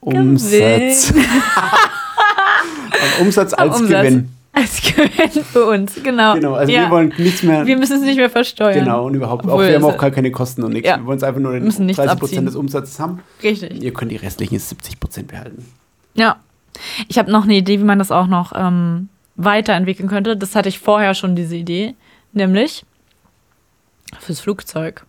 [0.00, 1.12] Umsatz.
[3.18, 4.02] am Umsatz Am als Umsatz.
[4.02, 4.28] Gewinn.
[4.54, 6.34] Als Gewinn für uns, genau.
[6.34, 6.82] Genau, also ja.
[6.82, 7.64] wir wollen nichts mehr.
[7.66, 8.74] Wir müssen es nicht mehr versteuern.
[8.80, 10.88] Genau, und überhaupt auch, wir haben auch gar keine Kosten und nichts.
[10.88, 10.98] Ja.
[10.98, 12.46] Wir wollen es einfach nur den Müssen nichts 30% abziehen.
[12.46, 13.20] des Umsatzes haben.
[13.42, 13.82] Richtig.
[13.82, 15.64] Ihr könnt die restlichen 70% behalten.
[16.14, 16.36] Ja.
[17.08, 19.08] Ich habe noch eine Idee, wie man das auch noch ähm,
[19.44, 20.36] weiterentwickeln könnte.
[20.36, 21.94] Das hatte ich vorher schon, diese Idee.
[22.32, 22.84] Nämlich
[24.20, 25.04] fürs Flugzeug.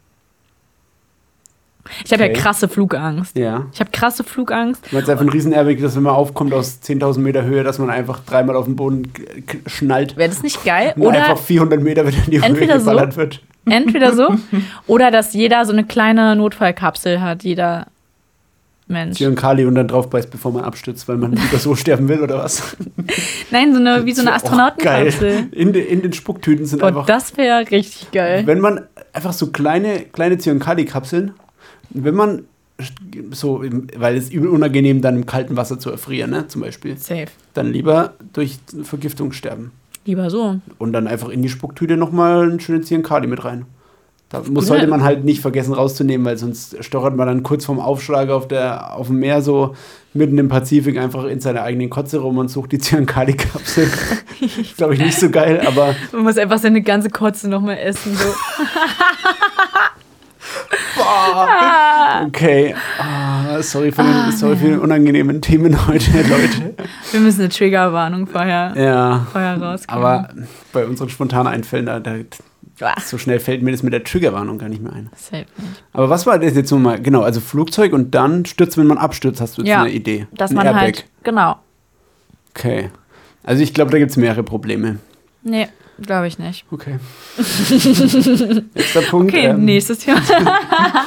[2.06, 2.34] Ich habe Okay.
[2.34, 3.38] ja krasse Flugangst.
[3.38, 3.66] Ja.
[3.74, 4.86] Ich habe krasse Flugangst.
[4.90, 7.90] Du meinst einfach ein Riesen-Airbag, dass wenn man aufkommt aus 10.000 Meter Höhe, dass man
[7.90, 9.12] einfach dreimal auf den Boden
[9.68, 10.94] schnallt Wäre das nicht geil?
[10.98, 13.42] Oder einfach 400 Meter wieder in die Höhe entweder so- geballert wird.
[13.66, 14.34] entweder so,
[14.88, 17.88] oder dass jeder so eine kleine Notfallkapsel hat, jeder
[18.88, 19.18] Mensch.
[19.18, 22.22] Zion Kali und dann drauf beißt, bevor man abstürzt, weil man lieber so sterben will
[22.22, 22.76] oder was?
[23.52, 25.48] Nein, so eine, wie so eine Astronautenkapsel.
[25.52, 28.44] In, de, in den Spucktüten sind Boah, einfach, das wäre richtig geil.
[28.46, 28.82] wenn man
[29.14, 31.32] einfach so kleine, kleine Zion Kali Kapseln,
[31.92, 32.44] wenn man
[33.32, 33.64] so,
[33.96, 37.28] weil es übel unangenehm dann im kalten Wasser zu erfrieren, ne, zum Beispiel, Safe.
[37.54, 39.72] dann lieber durch Vergiftung sterben.
[40.06, 40.60] Lieber so.
[40.80, 43.66] Und dann einfach in die Spucktüte nochmal einen schönen Ziankali mit rein.
[44.34, 47.80] Da muss, sollte man halt nicht vergessen rauszunehmen, weil sonst stochert man dann kurz vorm
[47.80, 49.76] Aufschlag auf, der, auf dem Meer so
[50.16, 53.88] mitten im Pazifik einfach in seiner eigenen Kotze rum und sucht die Ziankali-Kapsel.
[54.78, 58.16] Glaube ich nicht so geil, aber Man muss einfach seine ganze Kotze nochmal essen.
[58.16, 58.26] So.
[62.26, 62.76] okay.
[63.00, 66.76] Ah, sorry, für den, sorry für die unangenehmen Themen heute, Leute.
[67.12, 70.04] Wir müssen eine Triggerwarnung vorher, Ja, vorher rauskriegen.
[70.04, 70.30] aber
[70.72, 72.16] bei unseren spontanen Einfällen, da, da,
[73.06, 75.10] so schnell fällt mir das mit der Triggerwarnung gar nicht mehr ein.
[75.16, 75.84] safe nicht.
[75.94, 77.02] Aber was war das jetzt nochmal?
[77.02, 80.28] Genau, also Flugzeug und dann stürzt, wenn man abstürzt, hast du jetzt Ja, eine Idee.
[80.34, 80.82] Dass Ein man Airbag.
[80.82, 81.06] halt.
[81.24, 81.56] Genau.
[82.56, 82.90] Okay.
[83.44, 84.98] Also ich glaube, da gibt es mehrere Probleme.
[85.44, 85.68] Nee,
[86.02, 86.66] glaube ich nicht.
[86.72, 86.98] Okay.
[88.74, 89.34] Nächster Punkt.
[89.34, 90.22] Okay, ähm, nächstes Thema.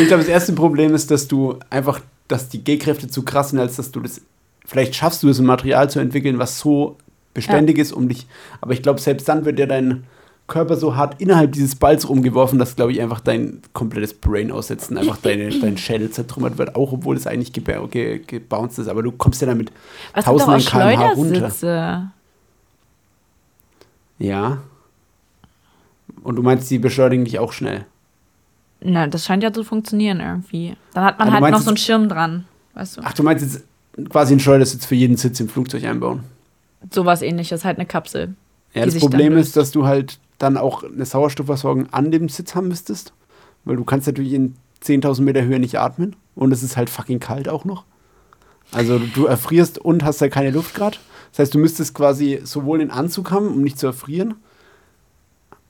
[0.00, 3.58] Ich glaube, das erste Problem ist, dass du einfach, dass die G-Kräfte zu krass sind,
[3.60, 4.22] als dass du das,
[4.64, 6.96] vielleicht schaffst du es, ein Material zu entwickeln, was so
[7.34, 8.26] beständig ist, um dich,
[8.62, 10.04] aber ich glaube, selbst dann wird dir dein
[10.46, 14.90] Körper so hart innerhalb dieses Balls rumgeworfen, dass, glaube ich, einfach dein komplettes Brain aussetzt
[14.90, 18.88] und einfach deine, dein Schädel zertrümmert wird, auch obwohl es eigentlich geba ge gebounced ist.
[18.88, 19.72] Aber du kommst ja damit
[20.14, 22.12] tausenden km/h runter.
[24.18, 24.58] Ja.
[26.22, 27.84] Und du meinst, die beschleunigen dich auch schnell.
[28.80, 30.76] Na, das scheint ja zu funktionieren irgendwie.
[30.94, 32.46] Dann hat man Ah, halt noch so einen Schirm dran.
[32.74, 33.00] Weißt du?
[33.04, 33.64] Ach, du meinst jetzt
[34.10, 36.24] quasi einen Schleudersitz für jeden Sitz im Flugzeug einbauen?
[36.90, 38.34] Sowas ähnliches, halt eine Kapsel.
[38.74, 42.68] Ja, das Problem ist, dass du halt dann auch eine Sauerstoffversorgung an dem Sitz haben
[42.68, 43.12] müsstest.
[43.64, 46.16] Weil du kannst natürlich in 10.000 Meter Höhe nicht atmen.
[46.34, 47.84] Und es ist halt fucking kalt auch noch.
[48.72, 50.98] Also du erfrierst und hast da keine Luft gerade.
[51.30, 54.34] Das heißt, du müsstest quasi sowohl den Anzug haben, um nicht zu erfrieren.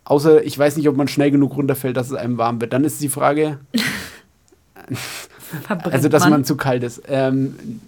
[0.04, 2.72] Außer ich weiß nicht, ob man schnell genug runterfällt, dass es einem warm wird.
[2.72, 3.58] Dann ist die Frage,
[5.68, 7.02] also dass man, zu kalt ist.
[7.08, 7.80] Ähm,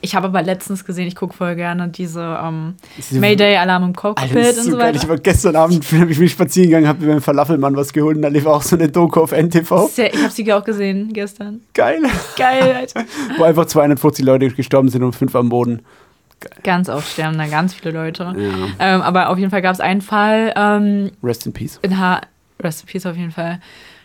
[0.00, 2.74] Ich habe aber letztens gesehen, ich gucke voll gerne diese ähm,
[3.10, 4.94] Mayday-Alarm im Alter, Cockpit das ist und so so geil.
[4.94, 5.08] Ich weiter.
[5.08, 8.22] war gestern Abend, habe ich mich spazieren gegangen, habe mir beim Falafelmann was geholt und
[8.22, 9.88] da lief auch so eine Doku auf NTV.
[9.88, 11.60] Sehr, ich habe sie auch gesehen gestern.
[11.74, 12.02] Geil.
[12.36, 13.04] Geil, Alter.
[13.38, 15.82] Wo einfach 250 Leute gestorben sind und fünf am Boden.
[16.62, 18.34] Ganz oft sterben da ganz viele Leute.
[18.36, 18.68] Ja.
[18.78, 21.78] Ähm, aber auf jeden Fall gab es einen Fall ähm, Rest in Peace.
[21.82, 22.20] in H.
[22.62, 23.60] Rest in Peace auf jeden Fall.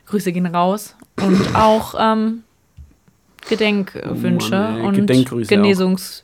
[0.07, 0.95] Grüße gehen raus.
[1.21, 2.43] Und auch ähm,
[3.49, 6.23] Gedenkwünsche Oh und Gedenkgrüße Genesungs.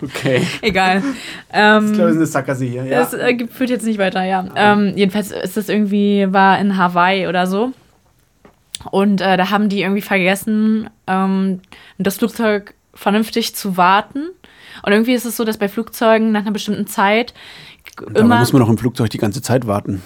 [0.00, 0.46] Okay.
[0.60, 0.98] Egal.
[0.98, 1.04] Ich
[1.52, 2.84] Ähm, glaube, es ist eine Sackgasse hier.
[2.84, 3.00] Ja.
[3.00, 4.46] Das äh, führt jetzt nicht weiter, ja.
[4.54, 7.72] Ähm, jedenfalls ist das irgendwie, war in Hawaii oder so.
[8.90, 11.60] Und äh, da haben die irgendwie vergessen, ähm,
[11.98, 14.28] das Flugzeug vernünftig zu warten.
[14.84, 17.34] Und irgendwie ist es so, dass bei Flugzeugen nach einer bestimmten Zeit
[17.96, 18.38] Dabei immer.
[18.38, 20.02] muss man doch im Flugzeug die ganze Zeit warten.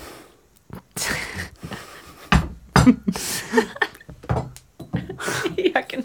[5.56, 6.04] ja, genau.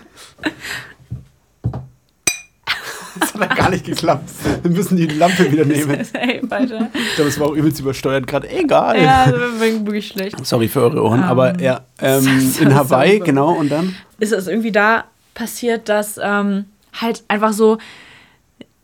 [3.19, 4.29] Das hat ja gar nicht geklappt.
[4.61, 6.07] Wir müssen die Lampe wieder nehmen.
[6.13, 6.89] Ey, weiter.
[6.93, 8.49] Ich glaube, es war auch übelst übersteuert gerade.
[8.49, 9.01] Egal.
[9.01, 10.45] Ja, das war wirklich schlecht.
[10.45, 13.25] Sorry für eure Ohren, Ähm, aber ja, ähm, in Hawaii, so.
[13.25, 13.95] genau, und dann?
[14.19, 16.65] ist es irgendwie da passiert, dass ähm,
[16.99, 17.79] halt einfach so,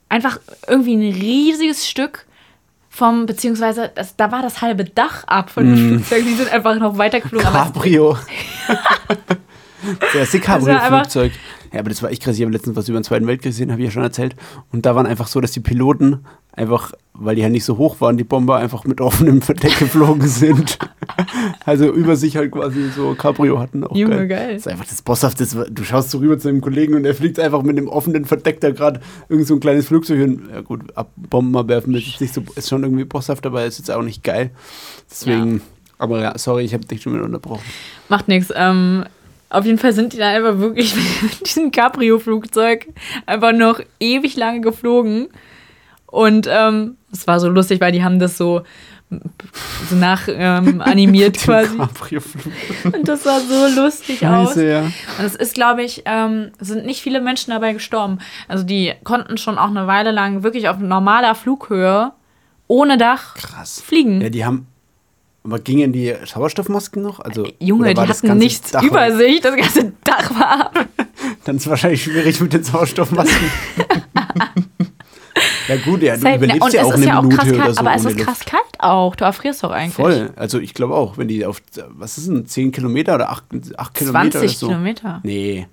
[0.08, 2.26] einfach irgendwie ein riesiges Stück
[2.90, 6.24] vom, beziehungsweise das, da war das halbe Dach ab von dem Flugzeug.
[6.24, 7.48] Die sind einfach noch weitergeflogen.
[7.48, 8.16] Cabrio.
[9.82, 11.32] Einfach- Cabrio-Flugzeug.
[11.72, 12.36] Ja, aber das war echt krass.
[12.36, 14.34] Ich habe letztens was über den Zweiten Weltkrieg gesehen, habe ich ja schon erzählt.
[14.72, 18.00] Und da waren einfach so, dass die Piloten einfach, weil die ja nicht so hoch
[18.00, 20.78] waren, die Bomber einfach mit offenem Verdeck geflogen sind.
[21.66, 23.84] also über sich halt quasi so Cabrio hatten.
[23.84, 24.28] Auch Junge, geil.
[24.28, 24.52] geil.
[24.54, 25.40] Das ist einfach das Bosshaft.
[25.40, 28.24] Das, du schaust so rüber zu einem Kollegen und er fliegt einfach mit einem offenen
[28.24, 30.48] Verdeck da gerade irgend so ein kleines Flugzeug hin.
[30.52, 33.90] Ja gut, ab Bomben abwerfen ist, nicht so, ist schon irgendwie bosshaft, aber ist jetzt
[33.90, 34.50] auch nicht geil.
[35.10, 35.60] Deswegen,
[35.98, 37.62] aber ja, sorry, ich habe dich schon wieder unterbrochen.
[38.08, 38.52] Macht nichts.
[38.56, 39.04] Ähm,
[39.50, 42.88] auf jeden Fall sind die dann einfach wirklich mit diesem Cabrio-Flugzeug
[43.26, 45.28] einfach noch ewig lange geflogen.
[46.06, 48.62] Und ähm, es war so lustig, weil die haben das so,
[49.88, 51.76] so nach ähm, animiert quasi.
[52.84, 54.48] Und das sah so lustig aus.
[54.48, 54.80] Scheiße, ja.
[55.18, 58.18] Und es ist, glaube ich, ähm, sind nicht viele Menschen dabei gestorben.
[58.48, 62.12] Also die konnten schon auch eine Weile lang wirklich auf normaler Flughöhe
[62.66, 63.80] ohne Dach Krass.
[63.80, 64.20] fliegen.
[64.20, 64.66] Ja, die haben.
[65.44, 67.20] Aber gingen die Sauerstoffmasken noch?
[67.20, 70.86] Also, Junge, oder die hatten nichts Dach über sich, das ganze Dach war ab.
[71.44, 73.50] Dann ist es wahrscheinlich schwierig mit den Sauerstoffmasken.
[75.68, 76.36] ja, gut, ja, du Safe.
[76.36, 78.18] überlebst Und ja auch eine ja auch Minute krass oder kalt, so aber es ist
[78.18, 78.26] Luft.
[78.26, 79.16] krass kalt auch.
[79.16, 79.94] Du erfrierst doch eigentlich.
[79.94, 80.32] Voll.
[80.36, 81.62] Also, ich glaube auch, wenn die auf.
[81.88, 82.46] Was ist denn?
[82.46, 83.44] 10 Kilometer oder 8,
[83.76, 84.66] 8 Kilometer 20 oder so?
[84.66, 85.20] Kilometer.
[85.22, 85.66] Nee.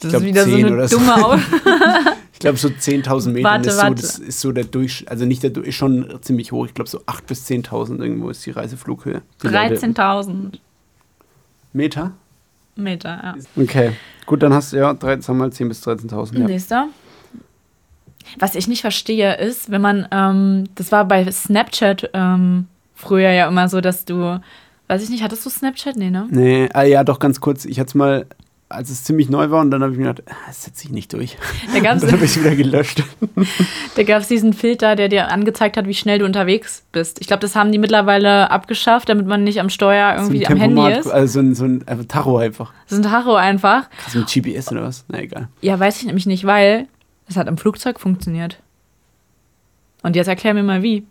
[0.00, 0.98] Das glaub, ist wieder so 10 eine oder so.
[2.36, 4.02] Ich glaube, so 10.000 Meter Warte, ist, so, warte.
[4.02, 5.10] das ist so der Durchschnitt.
[5.10, 6.66] Also, nicht der ist schon ziemlich hoch.
[6.66, 9.22] Ich glaube, so 8.000 bis 10.000 irgendwo ist die Reiseflughöhe.
[9.42, 10.58] Die Leute- 13.000
[11.72, 12.12] Meter?
[12.74, 13.08] Meter.
[13.08, 13.62] Ja.
[13.62, 13.92] Okay.
[14.26, 16.38] Gut, dann hast du ja 13, sagen wir mal 10.000 bis 13.000.
[16.40, 16.46] Ja.
[16.46, 16.88] Nächster.
[18.38, 23.48] Was ich nicht verstehe, ist, wenn man, ähm, das war bei Snapchat ähm, früher ja
[23.48, 24.40] immer so, dass du,
[24.88, 25.96] weiß ich nicht, hattest du Snapchat?
[25.96, 26.26] Nee, ne?
[26.30, 27.64] Nee, ah, ja, doch ganz kurz.
[27.64, 28.26] Ich hatte es mal,
[28.68, 30.90] als es ziemlich neu war, und dann habe ich mir gedacht, ah, das setze ich
[30.90, 31.36] nicht durch.
[31.72, 33.02] Da gab Und dann habe es ich wieder gelöscht.
[33.94, 37.20] da gab's diesen Filter, der dir angezeigt hat, wie schnell du unterwegs bist.
[37.20, 40.52] Ich glaube, das haben die mittlerweile abgeschafft, damit man nicht am Steuer irgendwie so ein
[40.52, 41.06] am Handy ist.
[41.08, 42.72] Also so ein, so ein einfach Tacho einfach.
[42.88, 43.88] Ist ein Tacho einfach.
[43.90, 45.04] Krass, mit GPS oder was?
[45.08, 45.48] Na egal.
[45.60, 46.88] Ja, weiß ich nämlich nicht, weil
[47.28, 48.58] es hat im Flugzeug funktioniert.
[50.02, 51.04] Und jetzt erklär mir mal wie.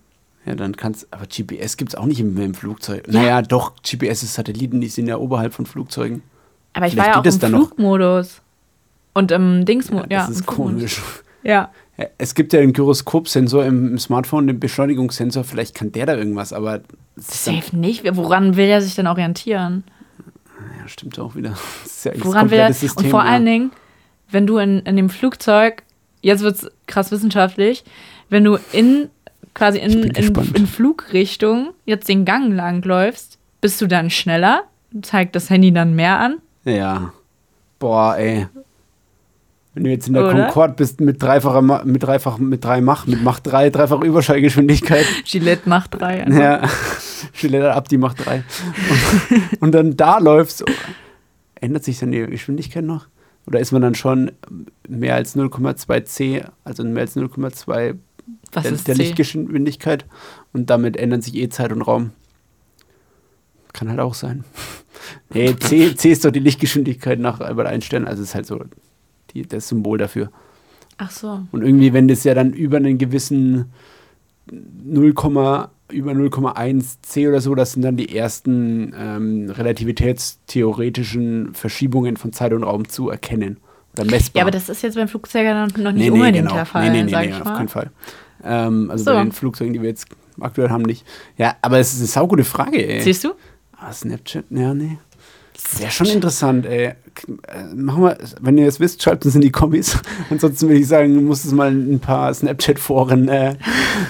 [0.45, 3.07] Ja, dann kannst aber GPS gibt es auch nicht im, im Flugzeug.
[3.07, 6.21] Naja, doch, GPS ist Satelliten, die sind ja oberhalb von Flugzeugen.
[6.75, 7.39] Aber ich Vielleicht war ja auch im.
[7.39, 8.41] Flugmodus.
[9.13, 10.07] Und im Dingsmodus.
[10.11, 10.75] Ja, das ist im Flugmodus.
[10.75, 11.01] komisch.
[11.43, 11.71] Ja.
[11.97, 16.51] Ja, Es gibt ja den Gyroskopsensor im, Smartphone, den Beschleunigungssensor, vielleicht kann der da irgendwas,
[16.51, 16.81] aber
[17.15, 18.03] ist Safe nicht.
[18.17, 19.85] Woran will er sich denn orientieren?
[20.81, 21.51] ja, stimmt auch wieder.
[21.83, 22.73] Das ist ja Woran will er?
[22.73, 23.31] System, und vor ja.
[23.31, 23.71] allen Dingen,
[24.29, 25.83] wenn du in, in dem Flugzeug
[26.25, 27.83] jetzt wird es krass wissenschaftlich,
[28.29, 29.09] wenn du in
[29.53, 34.63] quasi in, in, in Flugrichtung jetzt den Gang lang läufst, bist du dann schneller?
[35.01, 36.37] Zeigt das Handy dann mehr an?
[36.65, 37.13] Ja.
[37.79, 38.47] Boah, ey.
[39.73, 40.45] Wenn du jetzt in der Oder?
[40.45, 45.05] Concorde bist mit dreifacher, mit dreifach, mit drei Mach, mit Mach 3, dreifach Überschallgeschwindigkeit.
[45.25, 46.23] Gillette macht drei.
[46.23, 46.39] einfach.
[46.39, 46.61] ja.
[47.33, 48.43] Gillette ab, die Mach 3.
[49.29, 50.63] Und, und dann da läufst,
[51.55, 53.07] ändert sich dann die Geschwindigkeit noch?
[53.47, 54.31] Oder ist man dann schon
[54.87, 57.95] mehr als 0,2 C, also mehr als 0,2
[58.53, 58.95] Was der, der?
[58.95, 60.05] Lichtgeschwindigkeit
[60.53, 62.11] und damit ändern sich eh Zeit und Raum.
[63.73, 64.45] Kann halt auch sein.
[65.33, 68.61] Nee, C, C ist doch die Lichtgeschwindigkeit nach Albert Einstein, also ist halt so
[69.33, 70.29] die, das Symbol dafür.
[70.97, 71.41] Ach so.
[71.51, 73.71] Und irgendwie, wenn das ja dann über einen gewissen
[74.51, 75.13] 0,
[75.91, 82.53] über 0,1 C oder so, das sind dann die ersten ähm, relativitätstheoretischen Verschiebungen von Zeit
[82.53, 83.57] und Raum zu erkennen
[83.93, 84.39] oder messbar.
[84.39, 86.53] Ja, aber das ist jetzt beim Flugzeug ja noch nicht Nee, nee, unbedingt genau.
[86.55, 87.57] der Fall, nee, nee, nee, sag nee, ich auf mal.
[87.57, 87.91] keinen Fall.
[88.43, 89.11] Ähm, also So.
[89.11, 90.07] bei den Flugzeugen, die wir jetzt
[90.39, 91.05] aktuell haben, nicht.
[91.37, 93.01] Ja, aber es ist eine saugute Frage, ey.
[93.01, 93.33] Siehst du?
[93.87, 94.97] Ah, Snapchat, ja, nee.
[95.77, 96.87] Wäre schon interessant, ey.
[96.87, 96.93] Äh,
[97.75, 99.97] Machen wir, wenn ihr es wisst, schreibt uns in die Kommis.
[100.29, 103.55] Ansonsten würde ich sagen, du musst es mal in ein paar Snapchat-Foren, äh,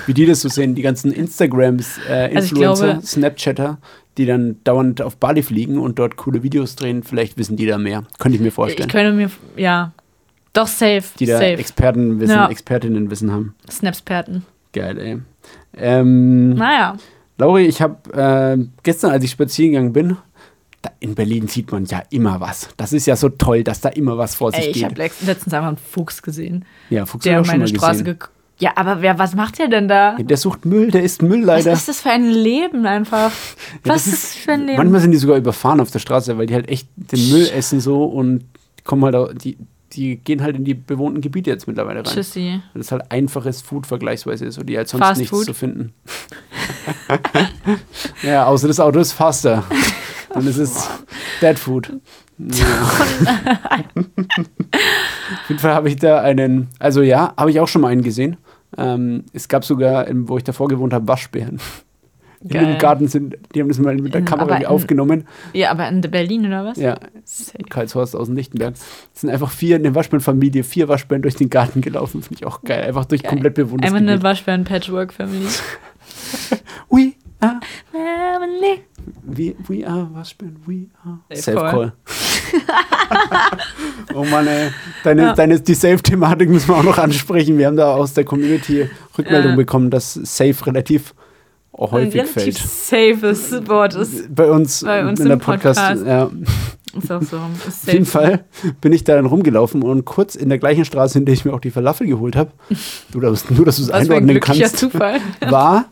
[0.08, 3.78] wie die das so sehen, die ganzen Instagrams, äh, Also Influencer, glaube- Snapchatter,
[4.18, 7.04] die dann dauernd auf Bali fliegen und dort coole Videos drehen.
[7.04, 8.04] Vielleicht wissen die da mehr.
[8.18, 8.88] Könnte ich mir vorstellen.
[8.88, 9.94] Ich könnte mir, ja.
[10.54, 11.04] Doch, safe.
[11.20, 11.58] die da safe.
[11.58, 12.50] Expertenwissen, Ja.
[12.50, 13.56] Expertinnenwissen haben.
[13.70, 14.46] Snapsperten.
[14.74, 15.18] Geil, ey.
[15.78, 16.96] Ähm, Naja.
[17.38, 20.18] Lauri, ich habe äh, gestern, als ich spazieren gegangen bin,
[21.00, 22.70] in Berlin sieht man ja immer was.
[22.78, 24.86] Das ist ja so toll, dass da immer was vor sich Ey, ich geht.
[24.86, 28.20] habe letztens einfach einen Fuchs gesehen, ja, Fuchs der ich meine Straße gesehen.
[28.20, 28.28] ge
[28.60, 30.16] Ja, aber wer, was macht der denn da?
[30.18, 31.74] Ja, der sucht Müll, der isst Müll Was leider.
[31.74, 33.32] ist das für ein Leben einfach?
[33.84, 34.78] Ja, was ist das für ein Leben?
[34.78, 37.80] Manchmal sind die sogar überfahren auf der Straße, weil die halt echt den Müll essen
[37.82, 38.46] so und
[38.84, 39.58] kommen halt auch, die,
[39.96, 42.14] die gehen halt in die bewohnten Gebiete jetzt mittlerweile rein.
[42.14, 42.62] Tschüssi.
[42.74, 45.46] Weil das halt einfaches Food vergleichsweise ist und die halt sonst Fast nichts Food?
[45.46, 45.94] zu finden.
[48.24, 49.64] ja, außer das Auto ist faster.
[50.34, 50.90] Dann ist es
[51.42, 51.94] Dead Food.
[52.40, 52.50] Auf
[55.48, 58.38] jeden Fall habe ich da einen, also ja, habe ich auch schon mal einen gesehen.
[58.78, 61.60] Ähm, es gab sogar, wo ich davor gewohnt habe, Waschbären.
[62.46, 62.66] In Geil.
[62.74, 65.26] dem Garten sind, die haben das mal mit der In- Kamera in- aufgenommen.
[65.54, 66.78] Ja, aber in Berlin oder was?
[66.78, 67.58] Ja, Safe.
[67.68, 68.76] Karlshorst aus dem Lichtenberg.
[69.16, 72.22] Es sind einfach vier, eine Waschbärenfamilie, vier Waschbären durch den Garten gelaufen.
[72.22, 72.84] Finde ich auch geil.
[72.84, 73.32] Einfach durch Geil.
[73.32, 74.24] komplett bewohntes Einmal eine Gebiet.
[74.26, 75.48] Waschbären-Patchwork-Family.
[76.90, 77.60] We are,
[77.92, 78.84] Family.
[79.24, 81.20] we, we are Waschbären, we are.
[81.34, 81.94] Safe Safe Call.
[84.14, 84.70] Oh Mann, ey.
[85.04, 85.34] Deine, Ja.
[85.34, 87.58] deine, die Safe-Thematik müssen wir auch noch ansprechen.
[87.58, 89.56] Wir haben da aus der Community Rückmeldung Ja.
[89.58, 91.14] bekommen, dass Safe relativ
[91.78, 92.58] Ein häufig relativ fällt.
[92.58, 95.80] safes Wort ist, Bei uns, Bei uns in der Podcast.
[95.80, 96.06] Podcast.
[96.06, 96.30] Ja.
[96.98, 97.38] ist auch so.
[97.68, 98.26] Ist Auf jeden safe.
[98.28, 98.46] Fall
[98.82, 101.54] bin ich da dann rumgelaufen und kurz in der gleichen Straße, in der ich mir
[101.54, 102.52] auch die Falafel geholt habe,
[103.14, 105.20] nur, dass- nur dass du es ein einordnen glücklicher kannst, Zufall.
[105.42, 105.86] war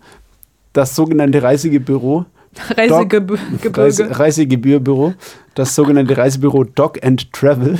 [0.72, 2.26] das sogenannte Reisegebüro,
[2.78, 3.42] Reisegebirge.
[3.76, 5.14] Reise, Reisegebührbüro,
[5.56, 7.78] das sogenannte Reisebüro Dog and Travel.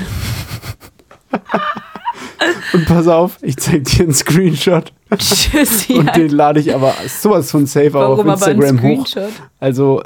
[2.74, 5.94] Und pass auf, ich zeig dir einen Screenshot Tschüssi.
[5.94, 9.08] und den lade ich aber sowas von safe auf Warum aber ein Instagram hoch.
[9.08, 9.34] Screenshot?
[9.60, 10.04] Also,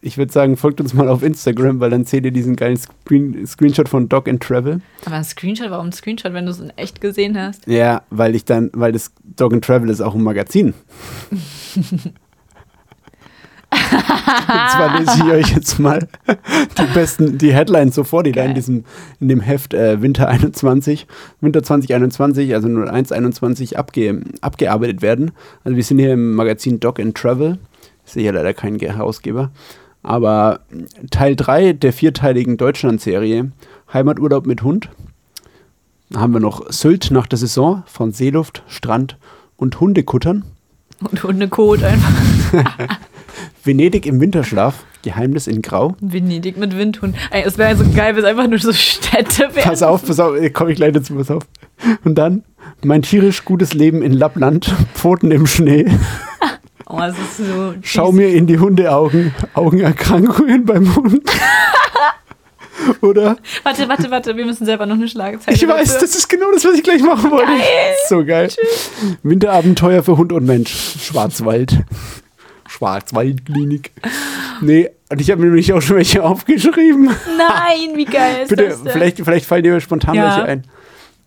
[0.00, 3.46] ich würde sagen, folgt uns mal auf Instagram, weil dann seht ihr diesen geilen Screen
[3.46, 4.80] Screenshot von Dog and Travel.
[5.04, 7.66] Aber ein Screenshot, warum ein Screenshot, wenn du es in echt gesehen hast?
[7.66, 10.74] Ja, weil ich dann, weil das Dog and Travel ist auch ein Magazin.
[13.92, 16.08] Und zwar lese ich euch jetzt mal
[16.78, 18.84] die besten, die Headlines so vor, die da in diesem,
[19.20, 21.06] in dem Heft äh, Winter 21,
[21.40, 25.32] Winter 2021, also 0121 abge, abgearbeitet werden.
[25.64, 27.58] Also wir sind hier im Magazin Dog and Travel.
[28.06, 29.50] Ist ja leider kein Herausgeber.
[30.02, 30.60] Aber
[31.10, 33.50] Teil 3 der vierteiligen Deutschland-Serie
[33.92, 34.88] Heimaturlaub mit Hund.
[36.10, 39.18] Da haben wir noch Sylt nach der Saison von Seeluft, Strand
[39.56, 40.44] und Hundekuttern.
[41.00, 42.12] Und Hundekot einfach.
[43.68, 45.94] Venedig im Winterschlaf, Geheimnis in Grau.
[46.00, 47.14] Venedig mit Windhund.
[47.30, 49.68] Ey, es wäre so geil, wenn es einfach nur so Städte wären.
[49.68, 51.42] Pass auf, pass auf, komme ich gleich dazu, pass auf.
[52.02, 52.44] Und dann
[52.82, 55.86] mein tierisch gutes Leben in Lappland, Pfoten im Schnee.
[56.90, 57.74] Oh, es ist so.
[57.82, 61.20] Schau mir in die Hundeaugen, Augenerkrankungen beim Hund.
[63.02, 63.36] Oder?
[63.62, 65.54] Warte, warte, warte, wir müssen selber noch eine Schlagzeile.
[65.54, 66.00] Ich weiß, dafür.
[66.00, 67.52] das ist genau das, was ich gleich machen wollte.
[67.52, 67.94] Geil.
[68.08, 68.48] So geil.
[69.22, 70.70] Winterabenteuer für Hund und Mensch.
[71.02, 71.84] Schwarzwald.
[72.78, 73.92] Schwarzwaldklinik.
[74.60, 77.06] Nee, und ich habe mir nämlich auch schon welche aufgeschrieben.
[77.36, 78.92] Nein, wie geil ist Bitte, das denn?
[78.92, 80.36] vielleicht, vielleicht fallen dir spontan Ja.
[80.36, 80.64] welche ein.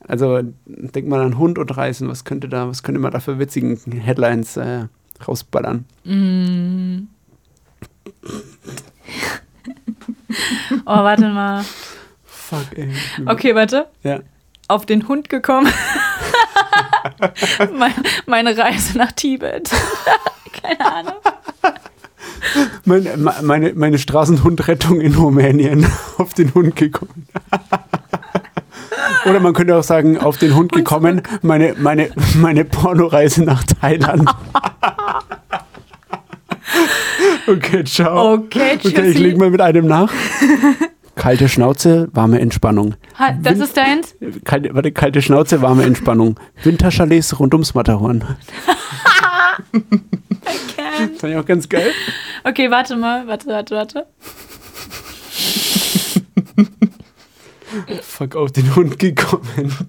[0.08, 2.08] Also denk mal an Hund und Reisen.
[2.10, 4.86] Was könnte da, was könnte man da für witzigen Headlines äh,
[5.28, 5.86] rausballern?
[6.04, 7.08] Mm.
[10.86, 11.64] Oh, warte mal.
[12.26, 12.90] Fuck, ey.
[13.26, 13.88] Okay, warte.
[14.04, 14.20] Ja.
[14.68, 15.72] Auf den Hund gekommen.
[18.26, 19.70] Meine, Reise nach Tibet.
[20.62, 21.14] Keine Ahnung.
[22.86, 25.86] Meine, meine, meine Straßenhundrettung in Rumänien
[26.18, 27.28] auf den Hund gekommen.
[29.26, 34.30] Oder man könnte auch sagen, auf den Hund gekommen, meine, meine, meine Pornoreise nach Thailand.
[37.48, 38.34] Okay, ciao.
[38.34, 38.98] Okay, tschüssi.
[38.98, 40.12] Okay, ich leg mal mit einem nach.
[41.16, 42.96] Kalte Schnauze, warme Entspannung.
[43.20, 44.16] Ha, das Wind- ist deins?
[44.46, 46.40] Kalte, warte, kalte Schnauze, warme Entspannung.
[46.64, 48.24] Winterchalets rund ums Matterhorn.
[50.76, 51.16] Ken.
[51.18, 51.92] Fand ich auch ganz geil.
[52.44, 53.28] Okay, warte mal.
[53.28, 54.08] Warte, warte, warte.
[58.02, 59.74] Fuck, auf den Hund gekommen.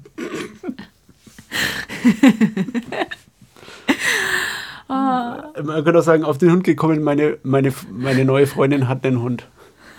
[4.89, 9.21] Man könnte auch sagen, auf den Hund gekommen, meine, meine, meine neue Freundin hat einen
[9.23, 9.49] Hund.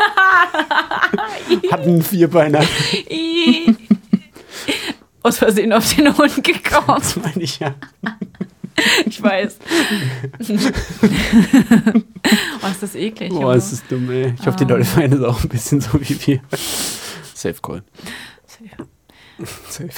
[1.72, 2.62] hat einen Vierbeiner.
[5.24, 6.98] Aus Versehen auf den Hund gekommen.
[7.00, 7.74] das meine ich ja.
[9.06, 9.58] Ich weiß.
[12.64, 13.30] oh, ist das eklig.
[13.30, 13.56] Boah, Junge.
[13.56, 14.34] ist das dumm, ey.
[14.40, 16.40] Ich hoffe, die Leute feiern das auch ein bisschen so wie wir.
[17.34, 17.84] Safe Call.
[19.70, 19.90] Safe.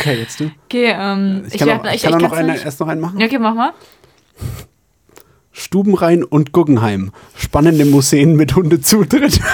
[0.00, 0.50] okay, jetzt du.
[0.64, 2.88] Okay, ähm, Ich kann, werd- auch, ich kann auch noch kann's eine, nicht- erst noch
[2.88, 3.20] einen machen.
[3.20, 3.72] Ja, okay, mach mal.
[5.52, 7.12] Stubenrhein und Guggenheim.
[7.36, 9.40] Spannende Museen mit Hundezutritt.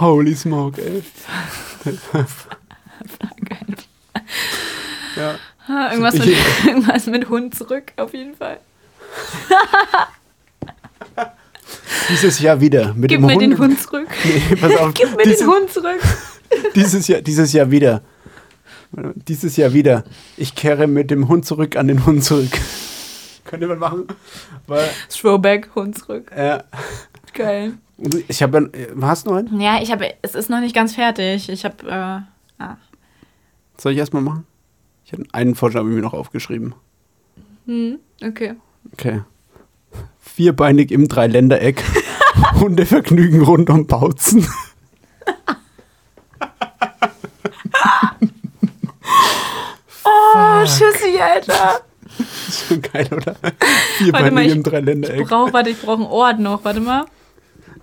[0.00, 1.02] Holy smoke, ey.
[5.16, 5.38] ja.
[5.90, 6.36] Irgendwas mit,
[6.66, 8.58] irgendwas mit Hund zurück, auf jeden Fall.
[12.08, 12.94] Dieses Jahr wieder.
[12.94, 13.42] Mit Gib dem mir Hund.
[13.42, 14.08] den Hund zurück.
[14.24, 14.94] Nee, pass auf.
[14.94, 16.00] Gib mir dieses, den Hund zurück.
[16.74, 18.02] Dieses Jahr, dieses Jahr wieder.
[18.92, 20.04] Dieses Jahr wieder.
[20.36, 22.50] Ich kehre mit dem Hund zurück an den Hund zurück.
[23.44, 24.06] Könnte man machen.
[24.66, 26.30] Weil, Throwback, Hund zurück.
[26.32, 26.58] äh,
[27.34, 27.74] Geil.
[28.28, 28.70] ich habe.
[28.74, 29.60] ja- Hast du noch einen?
[29.60, 31.48] Ja, ich habe, es ist noch nicht ganz fertig.
[31.48, 32.76] Ich habe, äh, ah.
[33.78, 34.46] Soll ich erstmal machen?
[35.04, 36.74] Ich habe einen Vorschlag mir noch aufgeschrieben.
[37.66, 38.54] Hm, okay.
[38.92, 39.22] Okay.
[40.20, 41.82] Vierbeinig im Dreiländereck.
[42.60, 44.46] Hundevergnügen rund um Bautzen.
[50.04, 51.80] Oh, Tschüssi, Alter.
[52.68, 53.34] Schon geil, oder?
[53.42, 53.56] Warte
[53.98, 55.26] Vierbeinig mal, ich- im Ich Dreiländereck.
[55.28, 56.64] brauche, warte, ich brauche einen Ort noch.
[56.64, 57.04] Warte mal.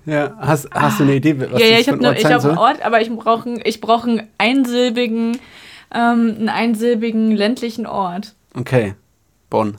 [0.06, 2.58] Ja, hast, hast du eine Idee, was ja, ja, ich habe ich sein hab einen?
[2.58, 5.38] Ort, aber ich brauche einen, ich brauch einen einsilbigen,
[5.94, 8.34] ähm, einen einsilbigen ländlichen Ort.
[8.56, 8.96] Okay.
[9.50, 9.78] Bonn.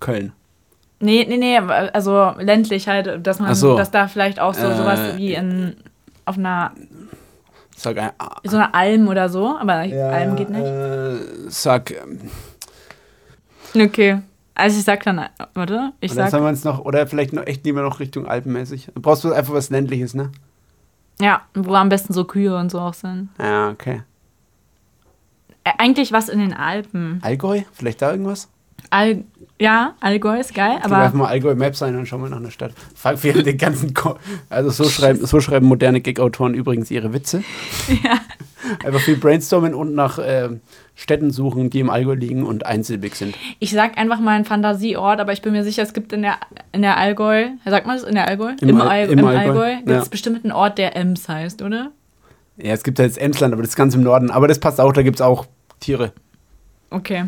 [0.00, 0.32] Köln.
[1.00, 3.76] Nee, nee, nee, also ländlich halt, dass man, so.
[3.76, 5.76] dass da vielleicht auch so Äh, sowas wie in,
[6.24, 6.72] auf einer,
[7.82, 8.12] Sag ein.
[8.44, 10.64] so einer Alm oder so, aber Alm geht nicht.
[10.64, 11.16] Äh,
[11.48, 11.90] sag.
[11.90, 12.30] ähm,
[13.74, 14.20] Okay.
[14.54, 17.46] Also ich sag dann, warte, ich oder sag, sollen wir uns noch, oder vielleicht noch
[17.46, 18.90] echt lieber noch Richtung Alpenmäßig.
[18.94, 20.30] Du brauchst du einfach was Ländliches, ne?
[21.20, 23.30] ja, wo am besten so Kühe und so auch sind.
[23.40, 24.02] Ja, okay.
[25.64, 27.18] Äh, eigentlich was in den Alpen.
[27.22, 27.62] Allgäu?
[27.72, 28.48] Vielleicht da irgendwas?
[28.90, 29.24] Al
[29.62, 32.50] ja, Allgäu ist geil, Aber einfach mal Allgäu Maps ein und schauen wir nach einer
[32.50, 32.72] Stadt.
[32.96, 33.94] Fuck, wir haben den ganzen.
[33.94, 34.16] Ko
[34.50, 37.44] also, so schreiben, so schreiben moderne Gag-Autoren übrigens ihre Witze.
[38.02, 38.18] ja.
[38.84, 40.60] Einfach viel brainstormen und nach ähm,
[40.96, 43.36] Städten suchen, die im Allgäu liegen und einsilbig sind.
[43.60, 46.38] Ich sag einfach mal einen Fantasieort, aber ich bin mir sicher, es gibt in der,
[46.72, 48.54] in der Allgäu, sagt man das in der Allgäu?
[48.60, 50.10] Im All- All- im im Allgäu, Allgäu gibt es ja.
[50.10, 51.92] bestimmt einen Ort, der Ems heißt, oder?
[52.56, 54.30] Ja, es gibt ja jetzt Emsland, aber das ist ganz im Norden.
[54.30, 55.46] Aber das passt auch, da gibt es auch
[55.80, 56.12] Tiere.
[56.90, 57.26] Okay.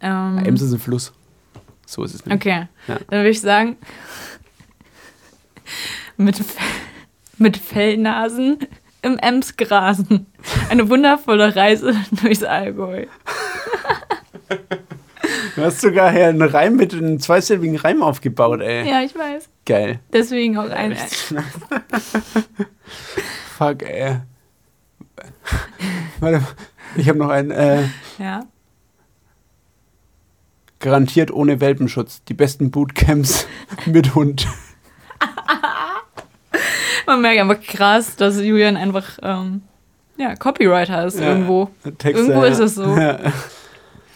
[0.00, 1.12] Ähm, Ems ist ein Fluss.
[1.86, 2.34] So ist es nicht.
[2.34, 2.98] okay, Ja.
[3.08, 3.76] dann würde ich sagen,
[6.16, 6.40] mit,
[7.38, 8.58] mit Fellnasen
[9.02, 10.26] im Ems grasen.
[10.68, 13.06] Eine wundervolle Reise durchs Allgäu.
[15.56, 18.88] Du hast sogar hier einen Reim mit einem zweisilbigen Reim aufgebaut, ey.
[18.88, 19.48] Ja, ich weiß.
[19.66, 19.98] Geil.
[20.12, 20.96] Deswegen auch ein.
[23.58, 24.18] Fuck, ey.
[26.20, 26.42] Warte,
[26.96, 27.50] ich habe noch einen.
[27.50, 27.82] Äh,
[28.18, 28.44] Ja.
[30.80, 32.22] Garantiert ohne Welpenschutz.
[32.24, 33.46] Die besten Bootcamps
[33.86, 34.46] mit Hund.
[37.06, 39.62] Man merkt einfach krass, dass Julian einfach ähm,
[40.16, 41.70] ja, Copywriter ist Ja, irgendwo.
[41.98, 42.50] Texte, Irgendwo ja.
[42.50, 42.84] ist es so.
[42.96, 43.18] Ja.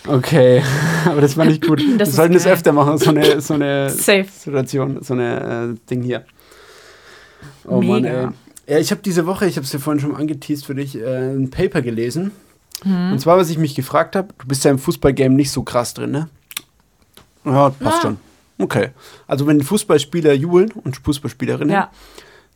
[0.07, 0.63] Okay,
[1.07, 1.83] aber das war nicht gut.
[1.99, 2.53] Das Wir sollten das geil.
[2.53, 4.27] öfter machen, so eine, so eine Safe.
[4.31, 6.25] Situation, so eine äh, Ding hier.
[7.67, 8.33] Oh Mann, Mega.
[8.67, 8.75] ey.
[8.75, 11.31] Ja, ich habe diese Woche, ich habe es dir vorhin schon angeteased für dich, äh,
[11.35, 12.33] ein Paper gelesen.
[12.85, 13.13] Mhm.
[13.13, 15.95] Und zwar, was ich mich gefragt habe, du bist ja im Fußballgame nicht so krass
[15.95, 16.29] drin, ne?
[17.45, 18.03] Ja, passt Ja.
[18.03, 18.17] schon.
[18.59, 18.89] Okay.
[19.27, 21.91] Also wenn Fußballspieler jubeln und Fußballspielerinnen, Ja.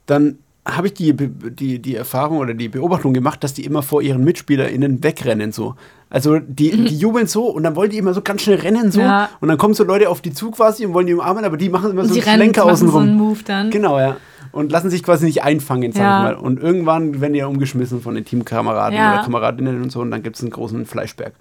[0.06, 4.02] dann habe ich die, die, die Erfahrung oder die Beobachtung gemacht, dass die immer vor
[4.02, 5.76] ihren MitspielerInnen wegrennen so.
[6.10, 9.00] Also die, die jubeln so und dann wollen die immer so ganz schnell rennen so
[9.00, 9.06] Mhm.
[9.06, 9.28] Ja.
[9.40, 11.68] und dann kommen so Leute auf die zu quasi und wollen die umarmen, aber die
[11.70, 13.16] machen immer so einen Schlenker machen so einen außenrum.
[13.16, 13.70] Move dann.
[13.70, 14.16] Genau, ja.
[14.52, 16.30] Und lassen sich quasi nicht einfangen, sag Ja.
[16.30, 16.42] ich mal.
[16.42, 19.14] Und irgendwann werden die ja umgeschmissen von den Teamkameraden Ja.
[19.14, 21.32] oder Kameradinnen und so und dann gibt es einen großen Fleischberg.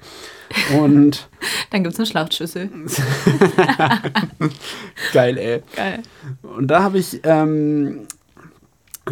[0.80, 1.30] Und
[1.72, 2.70] Dann gibt es eine Schlachtschüssel.
[5.14, 5.64] geil, ey.
[5.76, 6.00] Geil.
[6.44, 8.08] Und da habe ich ähm,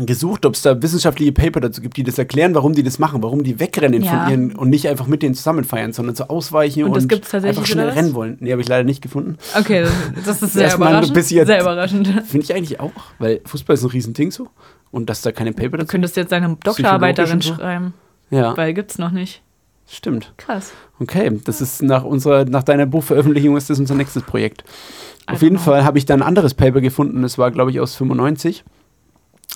[0.05, 3.23] gesucht, ob es da wissenschaftliche Paper dazu gibt, die das erklären, warum die das machen,
[3.23, 4.23] warum die wegrennen Ja.
[4.25, 7.65] von ihren und nicht einfach mit denen zusammen feiern, sondern so ausweichen Und und, einfach
[7.65, 8.37] schnell rennen wollen.
[8.41, 9.37] Nee, habe ich leider nicht gefunden.
[9.57, 9.85] Okay,
[10.25, 11.13] das, ist sehr überraschend.
[11.13, 11.47] bis jetzt.
[11.47, 12.07] Sehr überraschend.
[12.07, 14.49] Du Finde ich eigentlich auch, weil Fußball ist ein Riesending so
[14.91, 17.61] und dass da keine Paper dazu könntest jetzt deine Doktorarbeiterin Psychologisch und so.
[17.63, 17.93] schreiben,
[18.31, 19.41] Ja, weil gibt's noch nicht.
[19.89, 20.33] stimmt.
[20.37, 20.73] Krass.
[20.99, 24.63] Okay, das ist nach unserer, nach deiner Buchveröffentlichung ist das unser nächstes Projekt.
[25.27, 25.63] Auf jeden know.
[25.65, 28.63] Fall habe ich dann ein anderes Paper gefunden, das war, glaube ich, aus 95.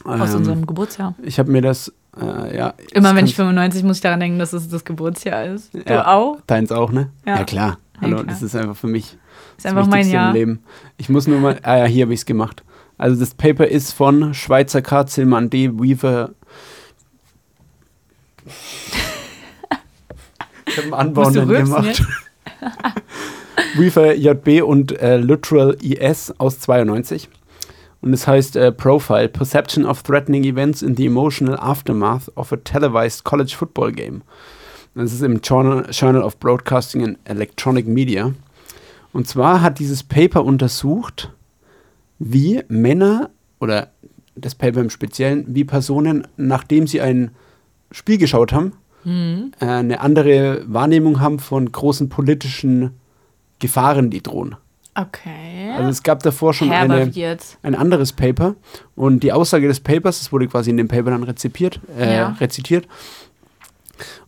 [0.05, 1.13] Aus Ähm, unserem Geburtsjahr.
[1.23, 2.73] Ich habe mir das, äh, ja.
[2.93, 5.73] Immer das wenn ich kannst- 95 muss ich daran denken, dass es das Geburtsjahr ist.
[5.73, 6.07] Du Ja.
[6.07, 6.37] auch?
[6.47, 7.09] Deins auch, ne?
[7.25, 7.37] Ja.
[7.37, 7.77] Ja, klar.
[8.01, 8.27] Hallo, klar.
[8.27, 9.17] das ist einfach für mich
[9.57, 10.29] Ist einfach mein Wichtigste Jahr.
[10.29, 10.63] im Leben.
[10.97, 12.63] Ich muss nur mal, ah ja, hier habe ich es gemacht.
[12.97, 15.05] Also das Paper ist von Schweizer K.
[15.05, 15.69] Zillmann D.
[15.73, 16.31] Weaver.
[20.65, 22.03] Ich habe einen Anbau Musst du dann rülpsen gemacht.
[23.77, 27.29] Weaver JB und äh, Literal IS aus 92.
[28.01, 32.57] Und es heißt äh, Profile, Perception of Threatening Events in the Emotional Aftermath of a
[32.57, 34.21] Televised College Football Game.
[34.95, 38.33] Das ist im Journal, Journal of Broadcasting and Electronic Media.
[39.11, 41.31] Und zwar hat dieses Paper untersucht,
[42.19, 43.29] wie Männer
[43.59, 43.89] oder
[44.35, 47.31] das Paper im Speziellen, wie Personen, nachdem sie ein
[47.91, 48.73] Spiel geschaut haben,
[49.05, 49.51] Mhm.
[49.61, 52.91] äh, eine andere Wahrnehmung haben von großen politischen
[53.59, 54.55] Gefahren, die drohen.
[55.01, 55.71] Okay.
[55.77, 57.11] Also es gab davor schon eine,
[57.63, 58.55] ein anderes Paper
[58.95, 62.29] und die Aussage des Papers, das wurde quasi in dem Paper dann rezipiert, äh, Ja.
[62.39, 62.87] rezitiert.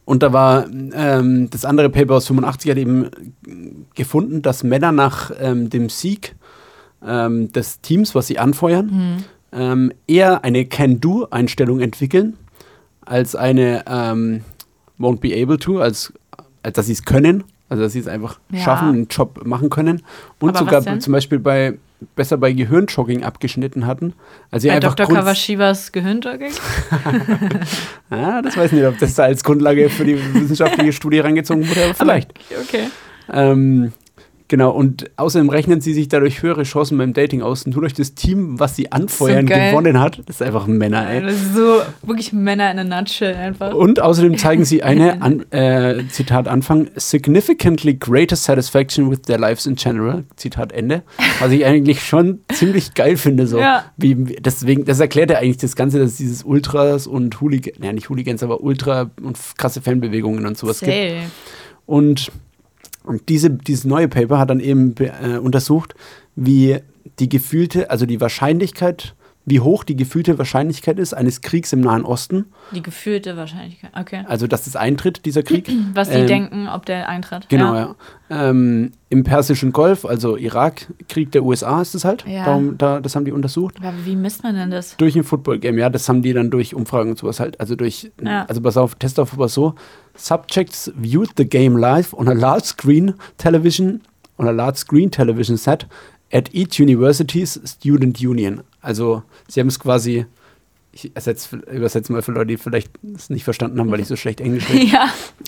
[0.06, 3.10] Und da war ähm, das andere Paper aus 85 hat eben
[3.96, 6.36] gefunden, dass Männer nach ähm, dem Sieg
[7.06, 9.92] ähm, des Teams, was sie anfeuern, Mhm.
[10.08, 12.38] eher eine Can-Do-Einstellung entwickeln,
[13.06, 14.44] als eine ähm,
[14.98, 16.14] Won't be able to, als,
[16.64, 18.60] als dass sie es können, also dass sie es einfach Ja.
[18.60, 20.02] schaffen, einen Job machen können.
[20.42, 21.76] Und Aber sogar zum Beispiel bei
[22.16, 24.14] besser bei Gehirnjogging abgeschnitten hatten.
[24.50, 25.16] Also Bei einfach Dr.
[25.16, 26.52] Kawashivas Gehirnjogging?
[28.10, 31.66] Ah, das weiß ich nicht, ob das da als Grundlage für die wissenschaftliche Studie rangezogen
[31.70, 32.34] wurde, aber vielleicht.
[32.62, 32.88] Okay.
[33.32, 33.94] Ähm,
[34.52, 37.66] genau, und außerdem rechnen sie sich dadurch höhere Chancen beim Dating aus.
[37.66, 40.20] Und nur durch das Team, was sie anfeuern, So gewonnen hat.
[40.26, 41.22] Das ist einfach ein Männer, ey.
[41.22, 43.74] Das ist so wirklich Männer in a nutshell einfach.
[43.74, 49.66] Und außerdem zeigen sie eine, an, äh, Zitat Anfang, significantly greater satisfaction with their lives
[49.66, 51.04] in general, Zitat Ende.
[51.40, 53.48] Was ich eigentlich schon ziemlich geil finde.
[53.48, 53.58] So.
[53.58, 53.86] Ja.
[53.96, 57.94] Wie, deswegen, das erklärt ja eigentlich das Ganze, dass es dieses Ultras und Hooligans, ja
[57.94, 60.92] nicht Hooligans, aber Ultra und krasse Fanbewegungen und sowas gibt.
[60.92, 61.16] Safe.
[61.86, 62.32] Und,
[63.04, 65.96] und diese, dieses neue Paper hat dann eben be- äh, untersucht,
[66.36, 66.78] wie
[67.20, 69.16] die gefühlte, also die Wahrscheinlichkeit,
[69.46, 73.90] wie hoch die gefühlte Wahrscheinlichkeit ist eines Kriegs im Nahen Osten, Die gefühlte Wahrscheinlichkeit.
[74.00, 74.24] Okay.
[74.28, 75.68] also dass es eintritt, dieser Krieg.
[75.96, 77.50] Was die Ähm, denken, ob der eintritt.
[77.50, 77.96] Genau, ja.
[78.30, 82.24] Ähm, Im Persischen Golf, also Irak-Krieg der USA ist es halt.
[82.28, 82.46] Ja.
[82.46, 83.76] Darum, da, das haben die untersucht.
[83.82, 84.96] Aber wie misst man denn das?
[84.98, 88.12] Durch ein Football-Game, ja, das haben die dann durch Umfragen und sowas halt, also durch,
[88.24, 88.46] Ja.
[88.46, 89.74] also pass auf, Test auf was so.
[90.16, 94.02] Subjects viewed the game live on a large screen television,
[94.38, 95.88] on a large screen television set
[96.32, 98.62] at each university's student union.
[98.82, 100.26] Also, sie haben es quasi,
[100.92, 104.16] ich ersetze, übersetze mal für Leute, die vielleicht es nicht verstanden haben, weil ich so
[104.16, 104.86] schlecht Englisch rede.
[104.92, 105.08] ja.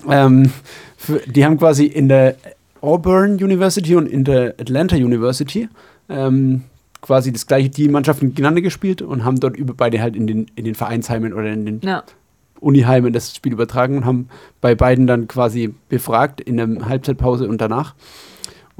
[0.10, 0.52] Ähm,
[0.98, 2.36] für, die haben quasi in der
[2.82, 5.70] Auburn University und in der Atlanta University
[6.10, 6.64] ähm,
[7.02, 10.48] quasi das gleiche, die Mannschaften gegeneinander gespielt und haben dort über beide halt in den,
[10.56, 12.04] in den Vereinsheimen oder in den Ja.
[12.60, 14.30] Uniheimen das Spiel übertragen und haben
[14.62, 17.94] bei beiden dann quasi befragt in der Halbzeitpause und danach.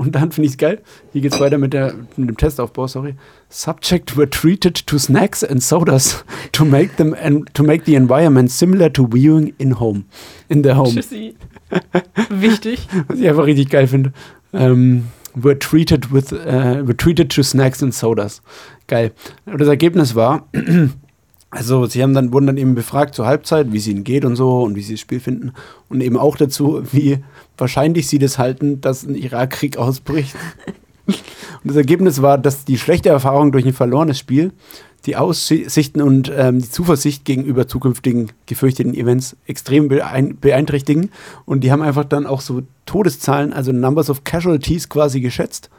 [0.04, 0.82] Und dann finde ich es geil.
[1.14, 3.16] Hier geht es weiter mit, der, mit dem Testaufbau, sorry.
[3.50, 8.52] Subject were treated to snacks and sodas to make them and to make the environment
[8.52, 10.04] similar to viewing in home.
[10.50, 10.94] In the home.
[10.94, 11.36] Tschüssi.
[12.30, 12.88] Wichtig.
[13.08, 14.12] Was ich einfach richtig geil finde.
[14.52, 18.42] Ähm, were treated with äh, were treated to snacks and sodas.
[18.88, 19.12] Geil.
[19.46, 20.50] Und das Ergebnis war,
[21.50, 24.36] also sie haben dann, wurden dann eben befragt zur Halbzeit, wie es ihnen geht und
[24.36, 25.54] so und wie sie das Spiel finden.
[25.88, 27.20] Und eben auch dazu, wie
[27.58, 30.36] wahrscheinlich sie das halten, dass ein Irakkrieg ausbricht.
[31.06, 31.16] und
[31.64, 34.52] das Ergebnis war, dass die schlechte Erfahrung durch ein verlorenes Spiel
[35.06, 41.12] die Aussichten und ähm, die Zuversicht gegenüber zukünftigen gefürchteten Events extrem beein beeinträchtigen.
[41.46, 45.70] Und die haben einfach dann auch so Todeszahlen, also Numbers of Casualties quasi geschätzt.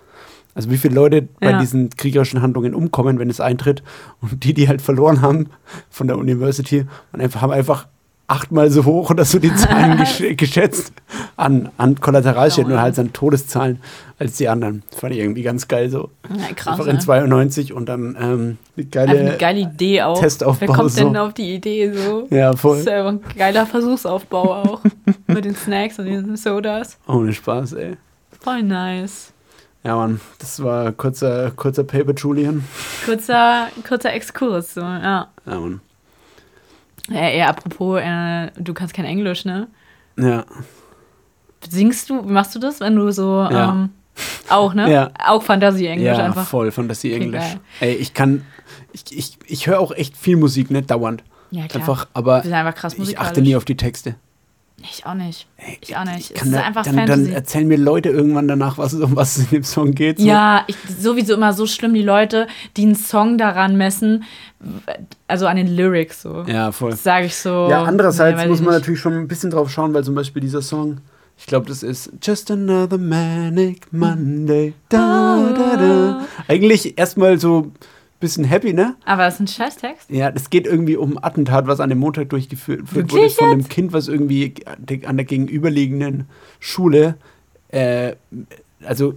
[0.54, 1.58] Also wie viele Leute bei Ja.
[1.58, 3.82] diesen kriegerischen Handlungen umkommen, wenn es eintritt.
[4.20, 5.46] Und die, die halt verloren haben
[5.88, 7.88] von der University, und einfach, haben einfach
[8.26, 10.92] achtmal so hoch oder so die Zahlen gesch geschätzt
[11.36, 13.80] an, an Kollateralschäden Oh, und halt an Todeszahlen
[14.18, 14.82] als die anderen.
[14.90, 16.10] Das fand ich irgendwie ganz geil so.
[16.30, 16.74] Ja, krass.
[16.80, 17.00] Einfach in ne?
[17.00, 19.36] 92 und dann ähm, die Einfach eine geile.
[19.38, 20.18] geile Idee auch.
[20.18, 21.04] Testaufbau Wer kommt so.
[21.04, 22.26] denn auf die Idee so?
[22.30, 22.78] Ja, Das voll.
[22.78, 24.80] ist ja ein geiler Versuchsaufbau auch.
[25.26, 26.96] Mit den Snacks und den Sodas.
[27.06, 27.96] Ohne Spaß, ey.
[28.40, 29.32] Voll nice.
[29.82, 32.64] Ja, Mann, das war kurzer, kurzer Paper Julian.
[33.04, 35.28] Kurzer, kurzer Exkurs, so, ja.
[35.44, 35.80] Ja, Mann.
[37.11, 39.68] Ja, ja apropos, äh, du kannst kein Englisch, ne?
[40.18, 40.44] Ja.
[41.68, 43.70] Singst du, machst du das, wenn du so, Ja.
[43.70, 43.90] ähm,
[44.48, 44.90] auch, ne?
[44.92, 45.11] Ja.
[45.26, 46.46] Auch Fantasie-Englisch ja, einfach.
[46.46, 47.57] voll Fantasie-Englisch.
[47.80, 48.44] Ey, ich kann,
[48.92, 51.24] ich, ich, ich höre auch echt viel Musik, ne, dauernd.
[51.50, 51.82] Ja, klar.
[51.82, 54.16] Einfach, aber einfach krass ich achte nie auf die Texte.
[54.82, 55.46] Ich auch nicht.
[55.80, 56.30] Ich auch nicht.
[56.30, 57.32] Ich Es ist da, einfach dann, dann Fantasy.
[57.32, 60.18] erzählen mir Leute irgendwann danach, was, um was es in dem Song geht.
[60.18, 60.26] So.
[60.26, 64.24] Ja, ich, sowieso immer so schlimm, die Leute, die einen Song daran messen,
[65.26, 66.44] also an den Lyrics so.
[66.46, 66.94] Ja, voll.
[66.96, 67.68] Sage ich so.
[67.70, 68.80] Ja, andererseits nee, muss man nicht.
[68.80, 70.98] natürlich schon ein bisschen drauf schauen, weil zum Beispiel dieser Song,
[71.38, 74.74] ich glaube, das ist Just Another Manic Monday.
[74.88, 76.26] Da, da, da.
[76.46, 77.72] Eigentlich erstmal so
[78.24, 78.96] bisschen happy, ne?
[79.04, 80.10] Aber das ist ein Scheißtext.
[80.10, 83.50] Ja, es geht irgendwie um ein Attentat, was an dem Montag durchgeführt wurde Wirklich von
[83.50, 86.26] einem Kind, was irgendwie an der gegenüberliegenden
[86.58, 87.16] Schule,
[87.68, 88.16] äh,
[88.84, 89.14] also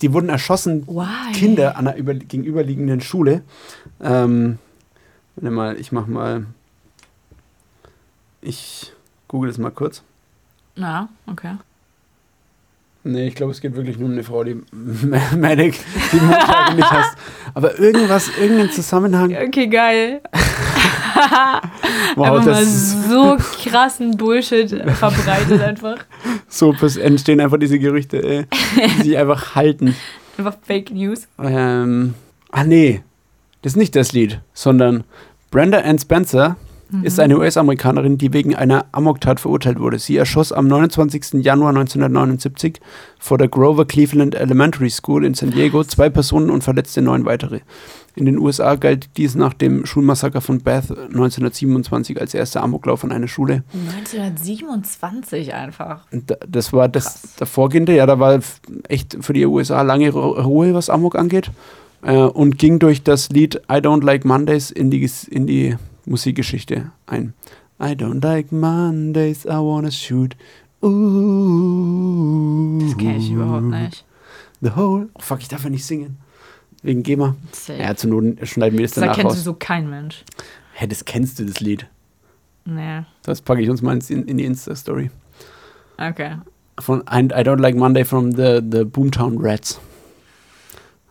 [0.00, 1.32] die wurden erschossen, Why?
[1.32, 3.42] Kinder an der über, gegenüberliegenden Schule.
[4.00, 4.58] Ähm,
[5.36, 6.46] warte mal, ich mach mal,
[8.40, 8.92] ich
[9.28, 10.02] google das mal kurz.
[10.76, 11.56] Ja, okay.
[13.04, 14.60] Nee, ich glaube, es geht wirklich nur um eine Frau, die
[15.36, 15.78] Medic,
[16.12, 17.16] die Montage nicht hast.
[17.52, 19.34] Aber irgendwas, irgendein Zusammenhang.
[19.34, 20.20] Okay, geil.
[22.16, 25.96] Wow, einfach das ist so krassen Bullshit verbreitet einfach.
[26.48, 28.46] so entstehen einfach diese Gerüchte, ey,
[28.98, 29.94] die sich einfach halten.
[30.36, 31.28] Einfach Fake News.
[31.38, 32.14] Ähm,
[32.50, 33.02] ah nee,
[33.62, 35.04] das ist nicht das Lied, sondern
[35.50, 36.56] Brenda Ann Spencer
[37.02, 39.98] ist eine US-Amerikanerin, die wegen einer Amoktat verurteilt wurde.
[39.98, 41.42] Sie erschoss am 29.
[41.44, 42.80] Januar 1979
[43.18, 47.60] vor der Grover Cleveland Elementary School in San Diego zwei Personen und verletzte neun weitere.
[48.14, 53.12] In den USA galt dies nach dem Schulmassaker von Bath 1927 als erster Amoklauf an
[53.12, 53.62] einer Schule.
[54.52, 56.00] 1927 einfach.
[56.48, 58.40] Das war das davorgehende, ja, da war
[58.88, 61.50] echt für die USA lange Ru- Ruhe, was Amok angeht.
[62.02, 65.76] Äh, und ging durch das Lied I Don't Like Mondays in die, in die
[66.06, 67.34] Musikgeschichte ein.
[67.80, 70.36] I don't like Mondays, I wanna shoot.
[71.52, 72.78] Ooh.
[72.80, 74.04] Das kenne ich überhaupt nicht.
[74.60, 75.08] The whole.
[75.14, 76.18] Oh, fuck, ich darf ja nicht singen.
[76.82, 77.36] Wegen GEMA.
[77.52, 77.80] Safe.
[77.80, 79.32] Ja, zur Not schneiden wir das das danach raus.
[79.34, 80.24] sowieso kein Mensch.
[80.74, 81.86] Hä, das kennst du, das Lied.
[82.64, 83.02] Nee.
[83.22, 85.10] Das packe ich uns mal in, in die Insta-Story.
[85.98, 86.36] Okay.
[86.78, 89.80] Von I, I Don't Like Monday from the, the Boomtown Rats.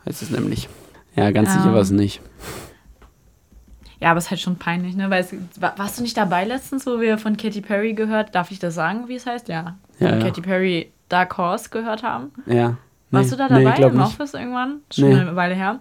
[0.06, 0.68] Heißt es nämlich.
[1.16, 1.74] Ja, ganz sicher Ähm.
[1.74, 2.22] war es nicht.
[4.02, 5.10] Ja, aber es ist halt schon peinlich, ne?
[5.10, 5.32] Weil es,
[5.62, 8.34] wa- warst du nicht dabei letztens, wo wir von Katy Perry gehört?
[8.36, 9.48] Darf ich das sagen, wie es heißt?
[9.48, 9.76] Ja.
[10.00, 10.20] Ja, ja.
[10.20, 12.32] Katy Perry Dark Horse gehört haben.
[12.48, 12.78] Ja.
[13.12, 14.08] Warst Nee, du da nee, dabei glaub im nicht.
[14.08, 14.78] Office irgendwann?
[14.92, 15.20] Schon Nee.
[15.20, 15.80] eine Weile her.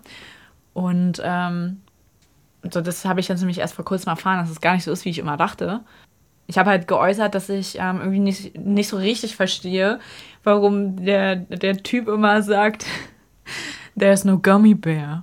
[0.74, 1.80] Und ähm,
[2.70, 4.92] so, das habe ich jetzt nämlich erst vor kurzem erfahren, dass es gar nicht so
[4.92, 5.80] ist, wie ich immer dachte.
[6.46, 9.98] Ich habe halt geäußert, dass ich ähm, irgendwie nicht, nicht so richtig verstehe,
[10.44, 12.84] warum der, der Typ immer sagt,
[13.98, 15.22] there's no gummy bear.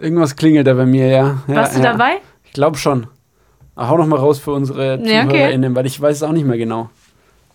[0.00, 1.38] Irgendwas klingelt da bei mir, ja.
[1.46, 1.92] ja Warst du ja.
[1.92, 2.20] dabei?
[2.44, 3.06] Ich glaube schon.
[3.74, 5.30] Aber hau noch mal raus für unsere Ja, okay.
[5.30, 6.90] ZuhörerInnen, weil ich weiß es auch nicht mehr genau.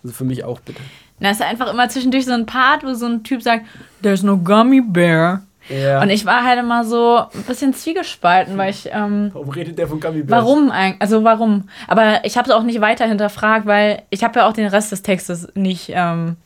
[0.04, 0.82] Also für mich auch bitte.
[1.20, 3.66] Da ist einfach immer zwischendurch so ein Part, wo so ein Typ sagt,
[4.02, 5.42] there's no gummy bear.
[5.70, 6.02] Ja.
[6.02, 9.88] Und ich war halt immer so ein bisschen zwiegespalten, weil ich, ähm, Warum redet der
[9.88, 10.44] von Gummy Bears?
[10.44, 11.70] warum eigentlich, also warum?
[11.88, 14.92] Aber ich habe es auch nicht weiter hinterfragt, weil ich habe ja auch den Rest
[14.92, 16.38] des Textes nicht, ähm,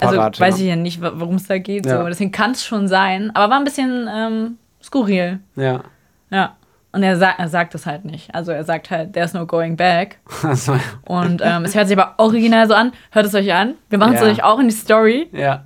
[0.00, 0.64] also Parat, weiß ja.
[0.64, 1.86] ich ja nicht, worum es da geht.
[1.86, 2.02] Ja.
[2.02, 2.08] So.
[2.08, 4.58] Deswegen kann es schon sein, aber war ein bisschen ähm,
[4.88, 5.40] skurril.
[5.56, 5.82] Ja.
[6.30, 6.56] Ja.
[6.90, 8.34] Und er, sa er sagt es halt nicht.
[8.34, 10.18] Also er sagt halt, there's no going back.
[10.42, 10.74] Also,
[11.04, 12.92] Und ähm, es hört sich aber original so an.
[13.10, 13.74] Hört es euch an.
[13.90, 14.26] Wir machen es Ja.
[14.26, 15.64] euch auch in die Story ja.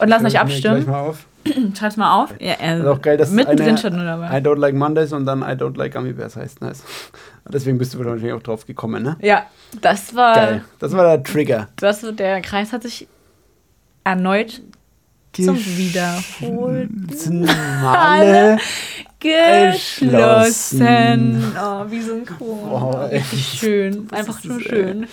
[0.00, 0.86] und lassen euch gleich abstimmen.
[0.86, 1.26] mal auf.
[1.76, 2.34] Schreib's mal auf.
[2.38, 4.38] Ja, er Das ist auch geil, dass mittendrin eine, schon nur I dabei.
[4.38, 6.60] don't like Mondays und dann I don't like Gummy Bears heißt.
[6.60, 6.84] Nice.
[7.52, 9.16] Deswegen bist du wahrscheinlich auch drauf gekommen, ne?
[9.20, 9.46] Ja,
[9.80, 10.34] das war.
[10.34, 10.64] Geil.
[10.78, 11.68] Das war der Trigger.
[11.76, 13.08] Das, der Kreis hat sich
[14.04, 14.60] erneut
[15.32, 17.06] zum Wiederholen
[17.82, 18.58] Male.
[19.20, 20.80] geschlossen.
[21.60, 22.00] Oh, wie
[23.10, 23.18] ey.
[23.18, 24.08] Richtig schön.
[24.10, 25.06] Einfach nur das, schön.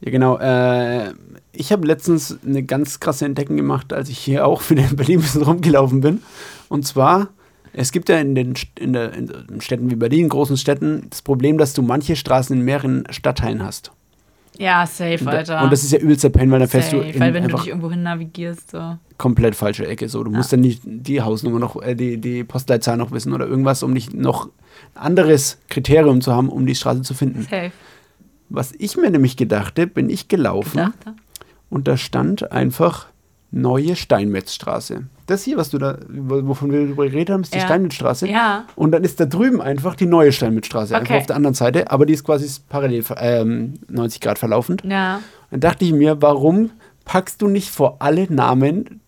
[0.00, 0.38] Ja, genau.
[0.38, 1.12] Äh,
[1.52, 5.18] ich habe letztens eine ganz krasse Entdeckung gemacht, als ich hier auch wieder in Berlin
[5.18, 6.22] ein bisschen rumgelaufen bin.
[6.68, 7.28] Und zwar,
[7.72, 11.58] es gibt ja in den in der, in Städten wie Berlin, großen Städten, das Problem,
[11.58, 13.92] dass du manche Straßen in mehreren Stadtteilen hast.
[14.58, 15.62] Ja, safe, da- Alter.
[15.64, 17.68] und das ist ja übelster Pain, weil dann fährst du in weil wenn du dich
[17.68, 18.98] irgendwo hin navigierst, so.
[19.18, 20.08] Komplett falsche Ecke.
[20.08, 23.46] So, du musst dann nicht die Hausnummer noch, äh, die, die Postleitzahl noch wissen oder
[23.46, 24.46] irgendwas, um nicht noch
[24.94, 27.42] ein anderes Kriterium zu haben, um die Straße zu finden.
[27.42, 27.70] Safe.
[28.48, 31.14] Was ich mir nämlich gedachte, bin ich gelaufen Dachte.
[31.70, 33.06] und da stand einfach
[33.50, 35.04] neue Steinmetzstraße.
[35.26, 37.64] Das hier, was du da, wovon wir drüber geredet haben, ist die Ja.
[37.64, 38.28] Steinmetzstraße.
[38.28, 38.66] Ja.
[38.76, 41.20] Und dann ist da drüben einfach die neue Steinmetzstraße, einfach Okay.
[41.20, 44.82] auf der anderen Seite, aber die ist quasi parallel ähm, 90 Grad verlaufend.
[44.84, 45.20] Ja.
[45.50, 46.70] Dann dachte ich mir, warum
[47.04, 49.00] packst du nicht vor alle Namen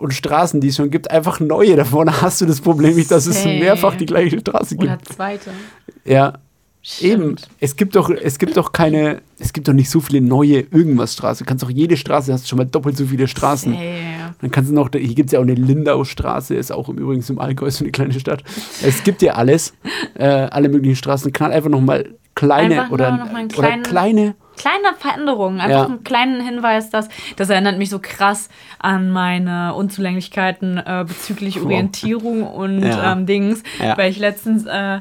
[0.00, 2.10] und Straßen, die es schon gibt, einfach neue davon?
[2.22, 4.84] Hast du das Problem nicht, dass es mehrfach die gleiche Straße gibt?
[4.90, 5.50] Oder zweite.
[6.04, 6.38] Ja,
[7.00, 7.36] eben.
[7.36, 7.48] Stimmt.
[7.60, 11.12] Es gibt doch, es gibt doch keine, es gibt doch nicht so viele neue irgendwas
[11.12, 11.44] Straße.
[11.44, 13.72] Du kannst doch jede Straße, hast schon mal doppelt so viele Straßen.
[13.72, 13.84] Safe.
[14.40, 17.22] Dann kannst du noch, hier gibt es ja auch eine Lindaustraße, ist auch im Übrigen
[17.28, 18.42] im Allgäu so eine kleine Stadt.
[18.82, 19.74] Es gibt ja alles,
[20.14, 21.32] äh, alle möglichen Straßen.
[21.32, 24.34] Knall einfach noch mal kleine Einfach oder, noch mal einen oder kleinen- kleine.
[24.60, 25.86] Kleine Veränderungen, einfach Ja.
[25.86, 31.64] einen kleinen Hinweis, dass das erinnert mich so krass an meine Unzulänglichkeiten äh, bezüglich Wow.
[31.64, 33.12] Orientierung und Ja.
[33.12, 33.96] ähm, Dings, Ja.
[33.96, 35.00] weil ich letztens äh,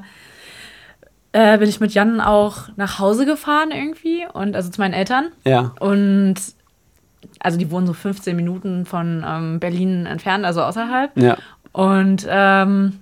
[1.34, 5.28] äh, bin ich mit Jan auch nach Hause gefahren irgendwie und also zu meinen Eltern
[5.46, 6.36] Ja, und
[7.42, 11.12] also die wohnen so 15 Minuten von ähm, Berlin entfernt, also außerhalb.
[11.22, 11.38] ja.
[11.74, 13.02] Und ähm,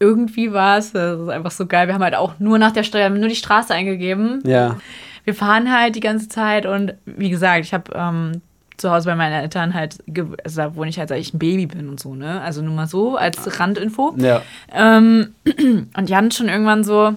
[0.00, 1.86] irgendwie war es, das ist einfach so geil.
[1.86, 4.42] Wir haben halt auch nur nach der Steuer, nur die Straße eingegeben.
[4.44, 4.78] Ja,
[5.24, 8.40] Wir fahren halt die ganze Zeit und wie gesagt, ich habe ähm,
[8.78, 9.98] zu Hause bei meinen Eltern halt,
[10.42, 12.40] also da wohne ich halt, seit ich ein Baby bin und so, ne?
[12.40, 14.14] Also nur mal so als Randinfo.
[14.16, 14.42] ja.
[14.72, 15.34] Ähm,
[15.96, 17.14] und Jan schon irgendwann so,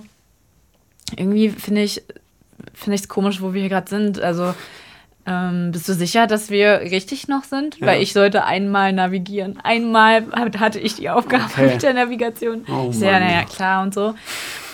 [1.15, 2.03] irgendwie finde ich
[2.73, 4.21] finde ich es komisch, wo wir hier gerade sind.
[4.21, 4.53] Also
[5.25, 7.79] ähm, bist du sicher, dass wir richtig noch sind?
[7.79, 7.87] Ja.
[7.87, 9.57] Weil ich sollte einmal navigieren.
[9.63, 11.67] Einmal hat- hatte ich die Aufgabe Okay.
[11.73, 12.65] mit der Navigation.
[12.67, 14.15] Oh ich so, ja, naja, klar und so.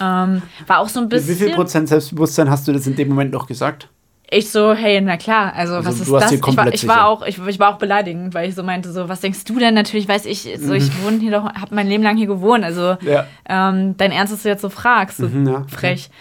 [0.02, 1.36] Ähm, war auch so ein Wie bisschen.
[1.38, 3.90] viel Prozent Selbstbewusstsein hast du das in dem Moment noch gesagt?
[4.32, 6.32] Ich so, hey, na klar, also, Also, was ist das?
[6.32, 9.10] Ich war, ich war auch, ich, ich war auch beleidigend, weil ich so meinte, so,
[9.10, 9.74] was denkst du denn?
[9.74, 12.96] Natürlich weiß ich, so, ich wohne hier doch, habe mein Leben lang hier gewohnt, also
[13.02, 13.26] Ja.
[13.50, 15.66] ähm, dein Ernst, dass du jetzt so fragst, so Mhm, ja.
[15.68, 16.12] frech.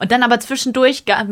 [0.00, 1.26] Und dann aber zwischendurch, ga-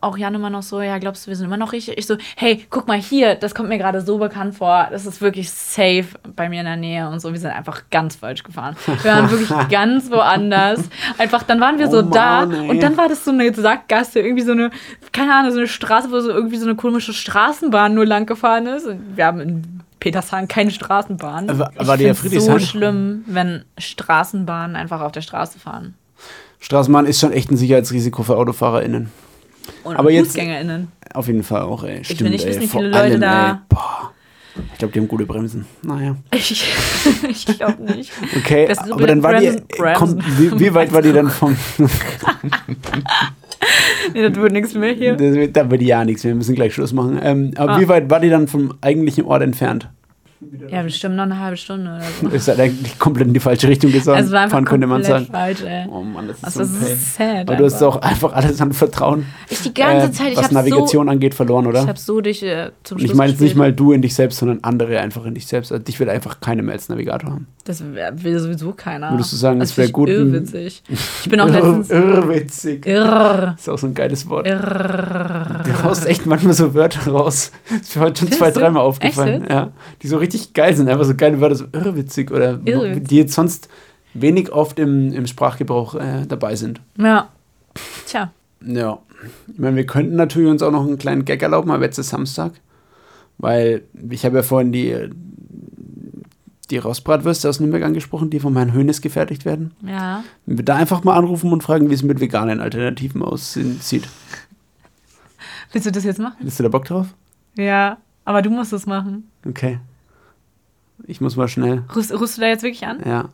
[0.00, 1.96] auch Jan immer noch so, ja, glaubst du, wir sind immer noch richtig?
[1.98, 5.20] Ich so, hey, guck mal hier, das kommt mir gerade so bekannt vor, das ist
[5.20, 6.06] wirklich safe
[6.36, 7.32] bei mir in der Nähe und so.
[7.32, 8.76] Wir sind einfach ganz falsch gefahren.
[9.02, 10.80] Wir waren wirklich ganz woanders.
[11.18, 12.68] Einfach, dann waren wir Oh so da Mann, ey.
[12.70, 14.70] und dann war das so eine Sackgasse, irgendwie so eine,
[15.12, 18.66] keine Ahnung, so eine Straße, wo so irgendwie so eine komische Straßenbahn nur lang gefahren
[18.66, 18.86] ist.
[18.86, 21.48] Und wir haben in Petershagen keine Straßenbahn.
[21.50, 25.94] Aber- ich war die ja find's so schlimm, wenn Straßenbahnen einfach auf der Straße fahren.
[26.60, 29.10] Straßenbahn ist schon echt ein Sicherheitsrisiko für AutofahrerInnen.
[29.84, 30.88] Und Aber jetzt- FußgängerInnen.
[31.14, 32.04] Auf jeden Fall auch, ey.
[32.04, 32.50] Stimmt, will nicht ey.
[32.50, 34.12] wissen, wie viele Leute allem, da- Ey, boah.
[34.72, 35.64] Ich glaube, die haben gute Bremsen.
[35.82, 36.16] Naja.
[36.34, 36.64] Ich,
[37.28, 38.12] ich glaube nicht.
[38.36, 39.46] Okay, Das aber dann war die.
[39.46, 40.18] Bremsen- Bremsen.
[40.22, 41.56] Komm, wie, wie weit war die dann vom.
[44.14, 45.14] Nee, das wird nichts mehr hier.
[45.16, 47.20] Das da wird ja nichts, wir müssen gleich Schluss machen.
[47.22, 47.80] Ähm, aber Ah.
[47.80, 49.88] wie weit war die dann vom eigentlichen Ort entfernt?
[50.70, 52.28] Ja, bestimmt noch eine halbe Stunde oder so.
[52.34, 55.02] Ist halt eigentlich komplett in die falsche Richtung gefahren, Also war einfach fahren, könnte man
[55.04, 55.26] sagen.
[55.26, 55.86] falsch, ey.
[55.90, 57.40] Oh Mann, das ist Also, so das ist sad.
[57.48, 60.50] Aber du hast auch einfach alles an Vertrauen, Ich die ganze äh, Zeit, ich was
[60.50, 61.82] Navigation so, angeht, verloren, oder?
[61.82, 64.00] ich habe so dich äh, zum Und Schluss ich meine jetzt nicht mal du in
[64.00, 65.72] dich selbst, sondern andere einfach in dich selbst.
[65.72, 67.46] Also dich will einfach keiner mehr als Navigator haben.
[67.64, 69.10] Das wär- will sowieso keiner.
[69.12, 70.82] Würdest du sagen, das es wär find ich gut, Irrwitzig.
[70.88, 71.90] Ich bin auch Irr, letztens.
[71.90, 72.86] irrwitzig.
[72.86, 73.54] Irr.
[73.58, 74.46] Ist auch so ein geiles Wort.
[74.46, 75.60] Irr.
[75.64, 77.52] Du haust echt manchmal so Wörter raus.
[77.68, 79.42] Das ist mir heute schon Findest zwei, dreimal Echt aufgefallen.
[79.42, 79.50] jetzt?
[79.52, 79.70] Ja,
[80.02, 80.88] die so richtig geil sind.
[80.88, 83.08] Einfach so geile Wörter, so irrwitzig oder Irrwitzig.
[83.08, 83.68] die jetzt sonst
[84.14, 86.80] wenig oft im, im Sprachgebrauch äh, dabei sind.
[86.96, 87.28] Ja.
[88.06, 88.32] Tja.
[88.64, 88.98] Ja.
[89.52, 92.08] Ich meine, wir könnten natürlich uns auch noch einen kleinen Gag erlauben, aber jetzt ist
[92.08, 92.52] Samstag.
[93.38, 95.10] Weil ich habe ja vorhin die,
[96.70, 99.72] die Rostbratwürste aus Nürnberg angesprochen, die von Herrn Hönes gefertigt werden.
[99.86, 100.24] Ja.
[100.46, 104.08] Wenn wir da einfach mal anrufen und fragen, wie es mit veganen Alternativen aussieht.
[105.72, 106.36] Willst du das jetzt machen?
[106.38, 107.08] Hättest du da Bock drauf?
[107.56, 107.98] Ja.
[108.24, 109.30] Aber du musst es machen.
[109.46, 109.78] Okay.
[111.06, 111.82] Ich muss mal schnell.
[111.94, 113.00] Rufst, rufst du da jetzt wirklich an?
[113.04, 113.28] Ja.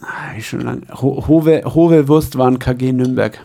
[0.00, 0.82] Ah, ich schon lang.
[1.00, 3.40] Ho Hove, Hove Wurstwaren KG Nürnberg.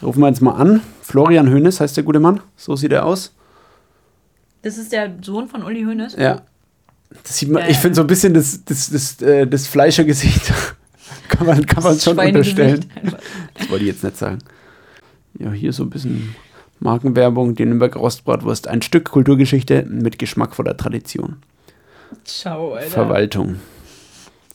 [0.00, 0.80] Da rufen wir jetzt mal an.
[1.02, 2.40] Florian Hönes heißt der gute Mann.
[2.56, 3.34] So sieht er aus.
[4.62, 6.16] Das ist der Sohn von Uli Hoeneß.
[6.16, 6.42] Ja.
[7.22, 7.80] Das sieht man, Ja, ich ja.
[7.80, 10.52] finde so ein bisschen das, das, das, äh, das Fleischergesicht.
[11.28, 12.84] kann man, kann man schon unterstellen.
[13.54, 14.38] Das wollte ich jetzt nicht sagen.
[15.38, 16.34] Ja, hier so ein bisschen
[16.84, 17.54] Markenwerbung.
[17.54, 18.68] Die Nürnberg Rostbratwurst.
[18.68, 21.36] Ein Stück Kulturgeschichte mit geschmackvoller Tradition.
[22.24, 22.90] Ciao, Alter.
[22.90, 23.56] Verwaltung.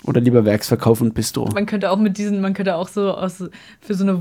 [0.05, 1.49] Oder lieber Werksverkauf und Bistro.
[1.53, 3.43] Man könnte auch mit diesen, man könnte auch so aus,
[3.81, 4.17] für so eine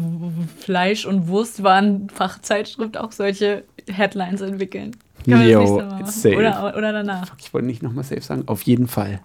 [0.58, 4.96] Fleisch- und Wurstwaren-Fachzeitschrift auch solche Headlines entwickeln.
[5.24, 6.36] Kann man das Jo, nächste Mal.
[6.38, 7.32] Oder, oder danach.
[7.38, 8.42] Ich wollte nicht nochmal safe sagen.
[8.46, 9.20] Auf jeden Fall.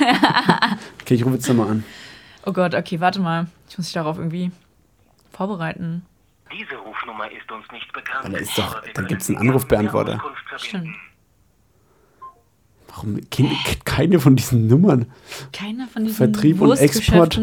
[1.00, 1.84] okay, ich rufe jetzt nochmal an.
[2.44, 3.46] Oh Gott, okay, warte mal.
[3.68, 4.50] Ich muss mich darauf irgendwie
[5.32, 6.02] vorbereiten.
[6.54, 8.26] Diese Rufnummer ist uns nicht bekannt.
[8.26, 10.22] Aber da ist doch- aber wir da können gibt's einen Anrufbeantworter.
[10.56, 10.94] Stimmt.
[12.88, 13.18] Warum
[13.84, 15.06] keine von diesen Nummern?
[15.52, 17.40] Keine von diesen Vertrieb und Export.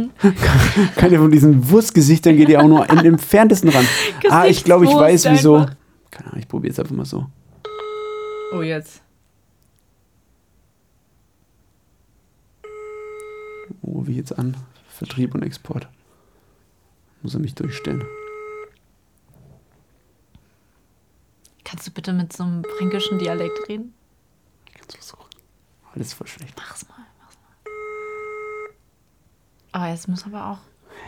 [0.95, 3.86] Keine von diesen Wurstgesichtern geht ja auch nur im entferntesten ran.
[4.30, 5.57] ah, ich glaube, ich weiß wieso.
[5.57, 5.76] einfach.
[6.09, 7.28] Keine Ahnung, ich probiere es einfach mal so.
[8.53, 9.01] Oh, jetzt.
[13.82, 14.55] Wo rufe ich jetzt an?
[14.88, 15.89] Vertrieb und Export.
[17.24, 18.03] Muss er mich durchstellen.
[21.72, 23.93] Kannst du bitte mit so einem fränkischen Dialekt reden?
[24.67, 25.24] Ich kann's versuchen.
[25.95, 26.53] Alles voll schlecht.
[26.57, 27.72] Mach's mal, mach's mal.
[29.72, 30.57] Aber jetzt muss aber auch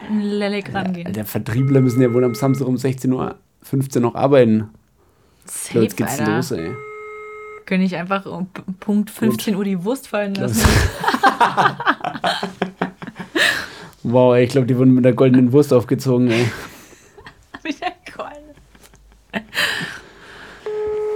[0.10, 1.12] ein Lelek rangehen.
[1.12, 4.70] Der Vertriebler müssen ja wohl am Samstag um 16.15 Uhr noch arbeiten.
[5.44, 6.38] Safe, Jetzt geht's Alter.
[6.38, 6.72] los, ey.
[7.66, 8.48] Können ich einfach um
[8.80, 10.66] Punkt 15 Uhr die Wurst fallen lassen?
[14.04, 16.50] Wow, ey, ich glaube, die wurden mit der goldenen Wurst aufgezogen, ey.
[17.64, 18.54] Mit der Keule.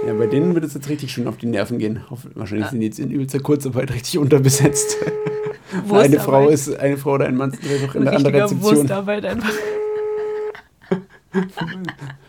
[0.08, 2.00] Ja, bei denen wird es jetzt richtig schön auf die Nerven gehen.
[2.34, 2.70] Wahrscheinlich Ja.
[2.70, 4.96] sind die jetzt in übelster Kurzarbeit richtig unterbesetzt.
[5.92, 8.76] Eine Frau ist, eine Frau oder ein Mann sind einfach in der anderen Rezeption.
[8.78, 9.52] Wurstarbeit einfach.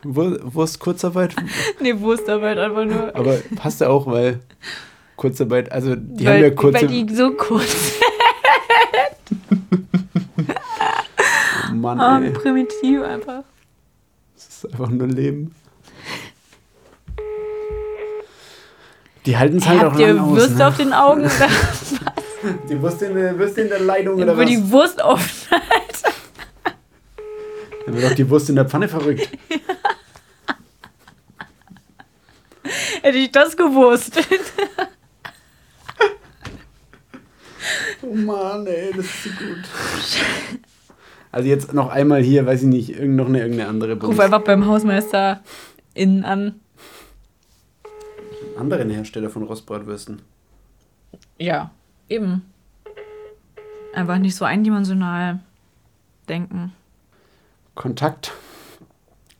[0.03, 1.34] Wur Wurst Kurzarbeit,
[1.80, 3.15] Nee, Wurstarbeit einfach nur.
[3.15, 4.41] aber passt ja auch, weil
[5.15, 6.82] Kurzarbeit, also die haben weil, ja kurze.
[6.82, 7.93] weil die so kurz
[11.71, 13.43] oh Mann, haben, ey, primitiv einfach.
[14.36, 15.55] das ist einfach nur Leben.
[19.30, 20.38] Die halten es halt auch Habt ihr lang aus.
[20.38, 20.67] Würste Ne?
[20.67, 21.23] auf den Augen?
[22.69, 24.47] Die Würste in der, Würste in der Leitung oder Wo was?
[24.49, 25.69] die Wurst aufschneidet.
[27.86, 29.30] Dann wird doch die Wurst in der Pfanne verrückt.
[33.03, 34.19] Hätte ich das gewusst.
[38.01, 39.59] Oh Mann, ey, das ist so gut.
[41.32, 44.19] Also jetzt noch einmal hier, weiß ich nicht, irgend noch eine irgendeine andere Ruf Bums-
[44.19, 45.43] einfach beim Hausmeister
[45.93, 46.59] innen an.
[48.60, 50.22] Anderen Hersteller von Rostbratwürsten.
[51.38, 51.72] Ja,
[52.07, 52.45] eben.
[53.93, 55.39] Einfach nicht so eindimensional
[56.28, 56.74] denken.
[57.76, 58.34] Kontakt.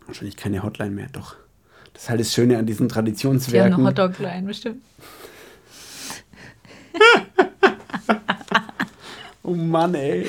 [0.08, 1.36] Wahrscheinlich keine Hotline mehr, doch.
[1.94, 3.86] Das ist halt das Schöne an diesen Die haben eine Traditionswerken.
[3.86, 4.82] Hotdog-Line bestimmt.
[9.50, 10.28] Oh Mann, ey.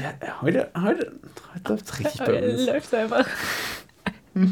[0.00, 1.12] Ja, heute, heute,
[1.52, 2.66] heute läuft's richtig bei uns.
[2.66, 3.26] Läuft einfach.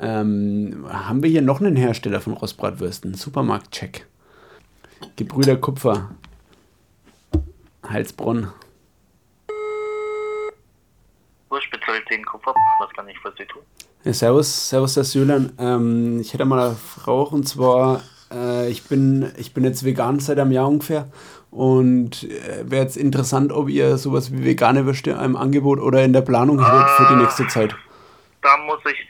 [0.00, 3.14] Ähm, haben wir hier noch einen Hersteller von Rostbratwürsten?
[3.14, 4.06] Supermarkt-Check.
[5.16, 6.10] Gebrüder Kupfer.
[7.88, 8.48] Heilsbronn.
[11.48, 13.62] Wurstspezialitäten Kupfer, was kann ich für Sie tun?
[14.04, 15.52] Ja, servus, servus, Herr Söhlern.
[15.58, 20.20] Ähm, ich hätte mal eine Frage und zwar, äh, ich, bin, ich bin jetzt vegan
[20.20, 21.08] seit einem Jahr ungefähr
[21.50, 26.12] und äh, wäre jetzt interessant, ob ihr sowas wie vegane Würste im Angebot oder in
[26.12, 27.74] der Planung habt für die nächste Zeit.
[28.42, 29.08] Da muss ich,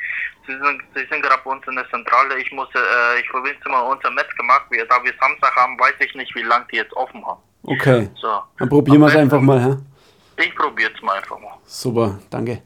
[0.49, 3.71] Sie sind, Sie sind gerade bei uns in der Zentrale, ich muss, äh, ich Sie
[3.71, 6.93] mal unser Metzgermarkt, wir, da wir Samstag haben, weiß ich nicht, wie lange die jetzt
[6.95, 7.43] offen haben.
[7.65, 8.41] Okay, So.
[8.59, 9.77] dann probieren wir es einfach mal, hä?
[10.43, 11.53] Ich probiere es mal einfach mal.
[11.67, 12.63] Super, danke.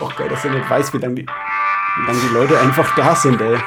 [0.00, 3.14] Auch geil, dass er nicht weiß, wie lange die, wie lang die Leute einfach da
[3.14, 3.58] sind, ey.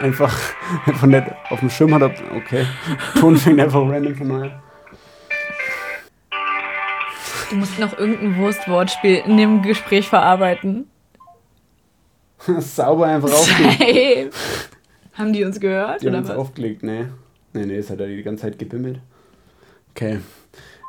[0.00, 0.38] Einfach,
[0.86, 2.12] einfach nicht auf dem Schirm hat.
[2.34, 2.66] Okay.
[3.18, 4.42] Ton fängt einfach random von neu.
[4.44, 4.62] an.
[7.50, 10.88] Du musst noch irgendein Wurstwortspiel in dem Gespräch verarbeiten.
[12.58, 14.34] Sauber einfach aufgelegt.
[15.14, 16.02] Haben die uns gehört?
[16.02, 16.36] Die haben uns was?
[16.36, 17.06] aufgelegt, nee.
[17.52, 19.00] Nee, nee, es hat er die ganze Zeit gebimmelt.
[19.90, 20.18] Okay.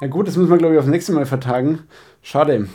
[0.01, 1.83] Ja gut, das müssen wir, glaube ich, aufs nächste Mal vertagen.
[2.23, 2.67] Schade.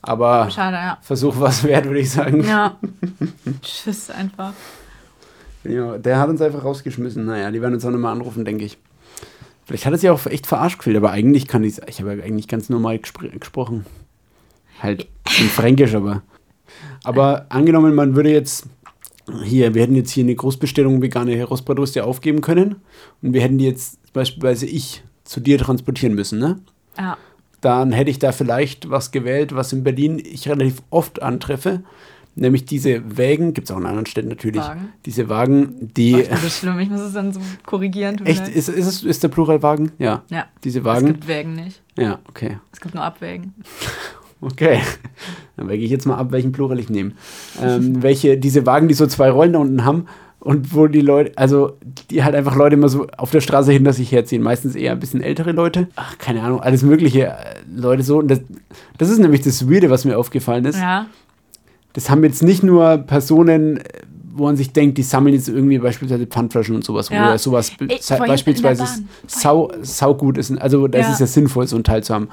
[0.00, 0.98] Aber Schade, ja.
[1.02, 2.44] Versuch was wert, würde ich sagen.
[2.44, 2.78] Ja.
[3.62, 4.54] Tschüss einfach.
[5.68, 7.24] Ja, der hat uns einfach rausgeschmissen.
[7.24, 8.78] Naja, die werden uns auch nochmal anrufen, denke ich.
[9.64, 12.24] Vielleicht hat er sich auch echt verarscht gefühlt, aber eigentlich kann ich Ich habe ja
[12.24, 13.84] eigentlich ganz normal gespr gesprochen.
[14.80, 15.08] Halt
[15.40, 16.22] in Fränkisch, aber.
[17.02, 18.66] Aber angenommen, man würde jetzt.
[19.42, 22.76] Hier, wir hätten jetzt hier eine Großbestellung vegane Rostbratwürste aufgeben können.
[23.22, 26.60] Und wir hätten die jetzt beispielsweise ich zu dir transportieren müssen, ne?
[26.96, 27.18] Ja.
[27.60, 31.82] dann hätte ich da vielleicht was gewählt, was in Berlin ich relativ oft antreffe.
[32.38, 34.92] Nämlich diese Wägen, gibt es auch in anderen Städten natürlich, Wagen?
[35.06, 36.12] diese Wagen, die.
[36.12, 38.20] Bin so schlimm, ich muss es dann so korrigieren.
[38.26, 38.40] Echt?
[38.40, 38.54] leid.
[38.54, 39.92] Ist, ist, es, ist der Plural Wagen?
[39.98, 40.22] Ja.
[40.28, 40.44] ja.
[40.62, 41.06] Diese Es Wagen?
[41.06, 41.80] gibt Wägen nicht.
[41.98, 42.58] Ja, okay.
[42.72, 43.54] Es gibt nur Abwägen.
[44.42, 44.80] Okay.
[45.56, 47.12] Dann wäge ich jetzt mal ab, welchen Plural ich nehme.
[47.60, 50.06] Ähm, welche, diese Wagen, die so zwei Rollen da unten haben
[50.40, 51.78] und wo die Leute, also
[52.10, 54.42] die halt einfach Leute immer so auf der Straße hinter sich herziehen.
[54.42, 55.88] Meistens eher ein bisschen ältere Leute.
[55.96, 57.34] Ach, keine Ahnung, alles mögliche äh,
[57.74, 58.18] Leute so.
[58.18, 58.42] Und das,
[58.98, 60.78] das ist nämlich das Weirde, was mir aufgefallen ist.
[60.78, 61.06] Ja.
[61.96, 63.82] Das haben jetzt nicht nur Personen, äh,
[64.34, 67.32] wo man sich denkt, die sammeln jetzt irgendwie beispielsweise Pfandflaschen und sowas, Ja.
[67.32, 68.84] wo sowas vorhin beispielsweise
[69.26, 70.56] sau, sau gut ist.
[70.58, 71.12] Also da ist Ja.
[71.14, 72.28] es ja sinnvoll, so ein Teil zu haben.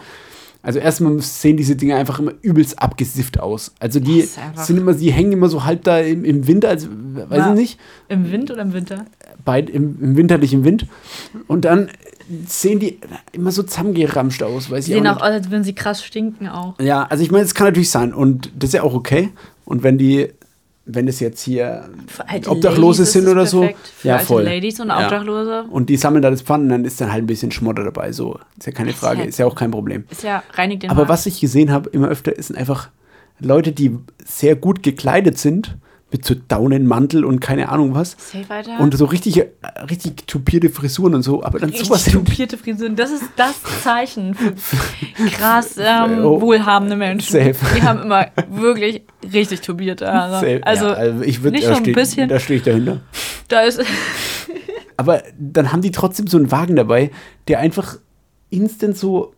[0.62, 3.74] Also erstmal sehen diese Dinge einfach immer übelst abgesifft aus.
[3.80, 6.70] Also die Das ist sind immer, die hängen immer so halb da im, im Winter,
[6.70, 7.54] also weiß Ja.
[7.54, 9.06] ich nicht, Im Wind oder im Winter?
[9.46, 10.86] Beid, im, im winterlichen Wind.
[11.48, 11.90] Und dann
[12.48, 13.00] sehen die
[13.32, 16.48] immer so zusammengeramscht aus, weiß ich Sehen auch auch aus, als würden sie krass stinken
[16.48, 16.80] auch.
[16.80, 19.30] Ja, also ich meine, es kann natürlich sein und das ist ja auch okay.
[19.66, 20.30] Und wenn die,
[20.86, 21.90] wenn es jetzt hier
[22.48, 23.70] Obdachlose Ladies sind ist oder so.
[23.98, 24.44] Für ja voll.
[24.44, 25.04] Ladies und Ja.
[25.04, 28.12] Obdachlose Und die sammeln da das Pfannen, dann ist dann halt ein bisschen Schmotter dabei.
[28.12, 30.06] So, ist ja keine Ist Frage, ja- ist ja auch kein Problem.
[30.10, 31.10] ist ja reinigt den Aber Markt.
[31.10, 32.90] was ich gesehen habe, immer öfter, sind einfach
[33.40, 35.78] Leute, die sehr gut gekleidet sind,
[36.14, 38.16] mit so Daunenmantel und keine Ahnung was.
[38.48, 38.80] Weiter.
[38.80, 39.50] Und so richtig, äh,
[39.90, 42.26] richtig tupierte Frisuren und so, aber dann sowas Richtig hin.
[42.26, 42.96] tupierte Frisuren.
[42.96, 44.54] Das ist das Zeichen für
[45.32, 46.40] krass ähm, Oh.
[46.40, 47.32] wohlhabende Menschen.
[47.34, 47.56] Safe.
[47.76, 49.02] Die haben immer wirklich
[49.34, 50.36] richtig tubierte Haare.
[50.36, 50.62] Safe.
[50.64, 53.02] Also, ja, also ich würde nicht da so ein stehe bisschen- da stehe ich dahinter.
[53.50, 53.82] da ist.
[54.98, 57.10] Aber dann haben die trotzdem so einen Wagen dabei,
[57.48, 57.98] der einfach
[58.52, 59.34] instant so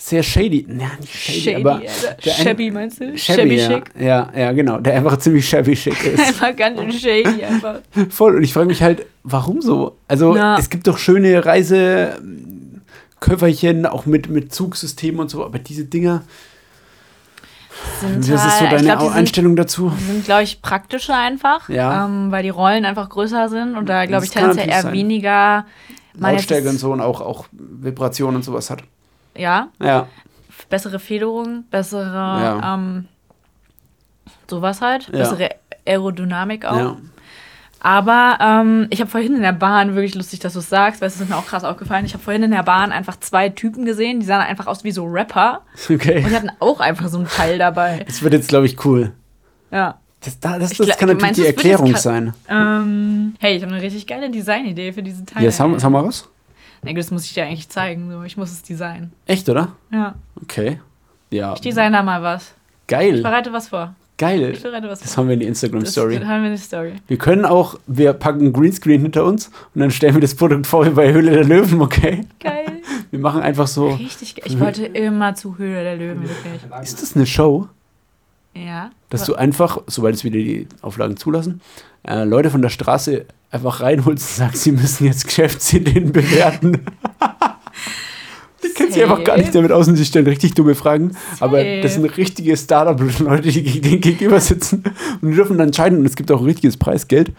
[0.00, 2.16] sehr shady, na, nicht shady, Shady, aber Alter.
[2.24, 3.18] der Shabby meinst du?
[3.18, 3.90] shabby, ja, schick.
[3.98, 6.20] ja, ja, genau, der einfach ziemlich shabby schick ist.
[6.20, 7.80] Einfach ganz shady einfach.
[8.10, 8.36] Voll.
[8.36, 9.96] Und ich frage mich halt, warum so?
[10.06, 10.56] Also, Na.
[10.56, 16.22] es gibt doch schöne Reiseköfferchen, auch mit, mit Zugsystem und so, aber diese Dinger,
[18.00, 19.92] Sind das ist so deine glaub, die sind, Einstellung dazu.
[20.06, 21.68] sind glaube ich, praktischer einfach.
[21.68, 22.04] Ja.
[22.06, 24.92] Ähm, weil die Rollen einfach größer sind und da, glaube ich, tendenziell eher sein.
[24.92, 25.66] weniger.
[26.14, 28.84] Lautstärke und so und auch, auch Vibrationen und sowas hat.
[29.38, 30.06] Ja, Ja,
[30.68, 32.12] bessere Federung, bessere.
[32.14, 32.74] Ja.
[32.74, 33.06] Ähm,
[34.48, 35.10] sowas halt.
[35.12, 35.50] Bessere
[35.86, 36.96] Aerodynamik auch.
[37.80, 41.06] Aber ähm, ich habe vorhin in der Bahn, wirklich lustig, dass du es sagst, weil
[41.06, 43.84] es ist mir auch krass aufgefallen, ich habe vorhin in der Bahn einfach zwei Typen
[43.84, 46.24] gesehen, die sahen einfach aus wie so Rapper Okay.
[46.24, 48.02] und die hatten auch einfach so einen Teil dabei.
[48.06, 49.12] Das wird jetzt, glaube ich, cool.
[49.70, 49.98] Ja.
[50.24, 52.34] Das, da- das, das gla- kann natürlich meinst die das Erklärung sein.
[52.48, 55.44] Ähm, hey, ich habe eine richtig geile Designidee für diese Teile.
[55.44, 56.28] Ja, sag, sag mal was.
[56.82, 58.10] Nee, das muss ich dir eigentlich zeigen.
[58.10, 58.22] So.
[58.22, 59.12] Ich muss es designen.
[59.26, 59.72] Echt, oder?
[59.92, 60.14] Ja.
[60.42, 60.80] Okay.
[61.30, 61.54] Ja.
[61.54, 62.54] Ich design da mal was.
[62.82, 63.22] Ich Geil.
[63.22, 63.94] bereite was vor.
[64.16, 64.50] Geil.
[64.52, 65.22] Ich bereite was Das vor.
[65.22, 66.18] haben wir in die Instagram-Story.
[66.18, 66.92] Das haben wir in die Story.
[67.06, 70.66] Wir können auch, wir packen ein Greenscreen hinter uns und dann stellen wir das Produkt
[70.66, 72.26] vor wie bei Höhle der Löwen, okay?
[72.40, 72.64] Geil.
[73.10, 73.88] Wir machen einfach so.
[73.88, 74.44] Richtig geil.
[74.46, 76.62] Ich wollte immer zu Höhle der Löwen, wirklich.
[76.82, 77.68] Ist das eine Show,
[78.54, 78.90] Ja.
[79.08, 81.60] dass du einfach, sobald es wieder die Auflagen zulassen,
[82.06, 86.82] äh, Leute von der Straße einfach reinholst und sagst, sie müssen jetzt Geschäftsideen bewerten?
[88.62, 91.16] Die kennen sich einfach gar nicht damit aus und sie stellen richtig dumme Fragen.
[91.38, 94.82] Aber das sind richtige Startup-Leute, die denen gegenüber sitzen
[95.20, 96.00] und die dürfen dann entscheiden.
[96.00, 97.32] Und es gibt auch ein richtiges Preisgeld.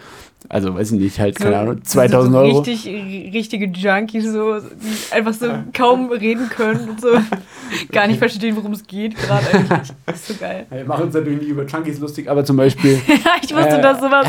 [0.51, 2.59] Also, weiß ich nicht, halt, keine Ahnung, 2000 so Euro.
[2.61, 2.85] Richtig,
[3.33, 7.09] richtige Junkies, so, die einfach so kaum reden können und so
[7.91, 9.93] gar nicht verstehen, worum es geht gerade eigentlich.
[10.07, 10.65] Das ist so geil.
[10.71, 13.81] Wir machen uns natürlich nicht über Junkies lustig, aber zum Beispiel Ja, ich wusste, Äh,
[13.81, 14.25] dass sowas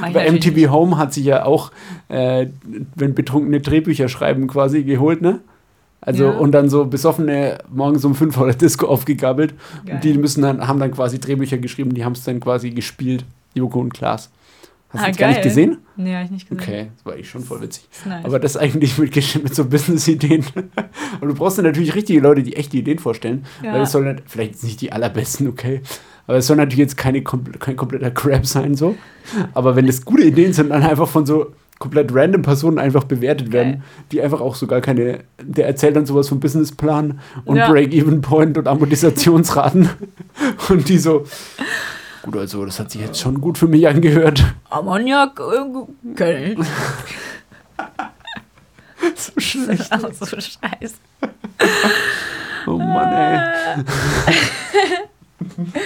[0.00, 0.12] kommt.
[0.14, 1.70] Bei MTV Home hat sich ja auch,
[2.08, 2.46] äh,
[2.94, 5.40] wenn Betrunkene Drehbücher schreiben, quasi geholt, ne?
[6.00, 6.30] Also Ja.
[6.30, 9.52] und dann so besoffene morgens um 5 Uhr Disco aufgegabelt.
[9.84, 9.96] Geil.
[9.96, 13.24] Und die müssen dann, haben dann quasi Drehbücher geschrieben, die haben es dann quasi gespielt.
[13.54, 14.30] Joko und Klaas.
[14.96, 15.78] Hast du Ah, das gar nicht gesehen?
[15.96, 16.62] Nee, hab ich nicht gesehen.
[16.62, 17.86] Okay, das war eigentlich schon voll witzig.
[17.90, 18.24] Das ist nice.
[18.24, 20.44] Aber das eigentlich mit, mit so Business-Ideen.
[21.20, 23.44] Und du brauchst dann natürlich richtige Leute, die echte Ideen vorstellen.
[23.62, 23.72] Ja.
[23.74, 25.80] Weil es soll nicht, vielleicht nicht die allerbesten, okay.
[26.26, 28.96] Aber es soll natürlich jetzt keine, kein kompletter Crap sein, so.
[29.54, 33.52] Aber wenn es gute Ideen sind, dann einfach von so komplett random Personen einfach bewertet
[33.52, 33.82] werden, Geil.
[34.10, 37.68] die einfach auch so gar keine, der erzählt dann sowas vom Businessplan und Ja.
[37.70, 39.90] Break-Even-Point und Amortisationsraten.
[40.70, 41.24] und die so,
[42.26, 44.44] gut, also das hat sich jetzt schon gut für mich angehört.
[44.68, 46.58] Ammoniak, äh, Geld.
[49.16, 49.86] so schlecht.
[49.90, 50.96] Ach, so scheiße.
[52.66, 53.84] Oh Mann, ey.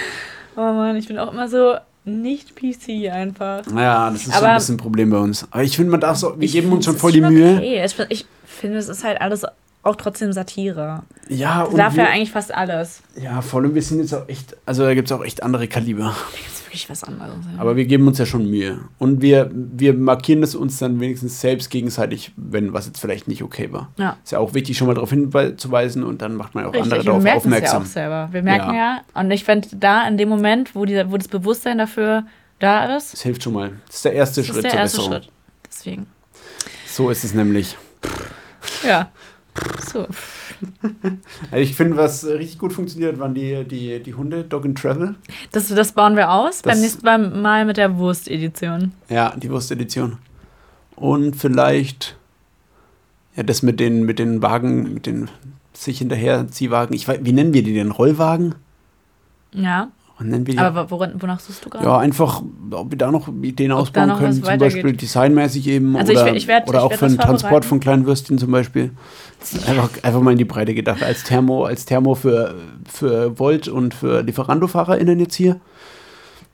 [0.55, 3.63] Oh Mann, ich bin auch immer so nicht PC einfach.
[3.73, 5.47] Ja, das ist so Aber- ein bisschen ein Problem bei uns.
[5.49, 7.55] Aber ich finde, man darf so, wir geben uns schon voll die schon Mühe.
[7.57, 7.85] Okay.
[7.85, 9.45] Ich, ich finde, es ist halt alles
[9.83, 11.03] auch trotzdem Satire.
[11.27, 13.01] Ja, und Dafür wir, eigentlich fast alles.
[13.19, 15.67] ja, vor allem, wir sind jetzt auch echt, also da gibt es auch echt andere
[15.67, 16.03] Kaliber.
[16.31, 17.33] Da gibt es wirklich was anderes.
[17.53, 17.59] ja.
[17.59, 18.79] Aber wir geben uns ja schon Mühe.
[18.99, 23.41] Und wir, wir markieren es uns dann wenigstens selbst gegenseitig, wenn was jetzt vielleicht nicht
[23.43, 23.89] okay war.
[23.97, 24.17] ja.
[24.23, 26.97] Ist ja auch wichtig, schon mal darauf hinzuweisen und dann macht man auch andere Richtig,
[26.99, 27.81] wir darauf merken es ja aufmerksam.
[27.81, 28.29] auch selber.
[28.31, 28.75] Wir merken Ja.
[28.75, 32.25] ja, und ich finde, da in dem Moment, wo, die, wo das Bewusstsein dafür
[32.59, 33.71] da ist, das hilft schon mal.
[33.87, 35.21] Das ist der erste das ist Schritt der zur erste Besserung.
[35.23, 35.29] Schritt.
[35.67, 36.05] Deswegen.
[36.87, 37.75] So ist es nämlich.
[38.85, 39.09] Ja.
[39.91, 40.07] So.
[41.51, 45.15] Also ich finde, was richtig gut funktioniert, waren die, die, die Hunde, Dog and Travel.
[45.51, 46.61] Das, das bauen wir aus.
[46.61, 48.93] Das- Beim nächsten Mal, mal mit der Wurst-Edition.
[49.09, 50.17] Ja, die Wurstedition.
[50.95, 52.15] Und vielleicht
[53.35, 55.29] ja das mit den mit den Wagen, mit den
[55.73, 56.93] sich hinterher Ziehwagen.
[56.95, 57.91] Ich weiß, wie nennen wir die denn?
[57.91, 58.55] Rollwagen?
[59.53, 59.89] Ja.
[60.21, 61.83] Und dann ich Aber woran, wonach suchst du gerade?
[61.85, 62.41] ja, einfach,
[62.71, 64.57] ob wir da noch Ideen Ob ausbauen noch können, zum.
[64.57, 67.65] Beispiel designmäßig eben Also ich oder, werd- ich werd- oder ich auch für den Transport
[67.65, 68.91] von kleinen Würstchen zum Beispiel.
[69.67, 72.55] Einfach, einfach mal in die Breite gedacht, als Thermo, als Thermo für,
[72.87, 75.59] für Volt und für Lieferando-FahrerInnen jetzt hier.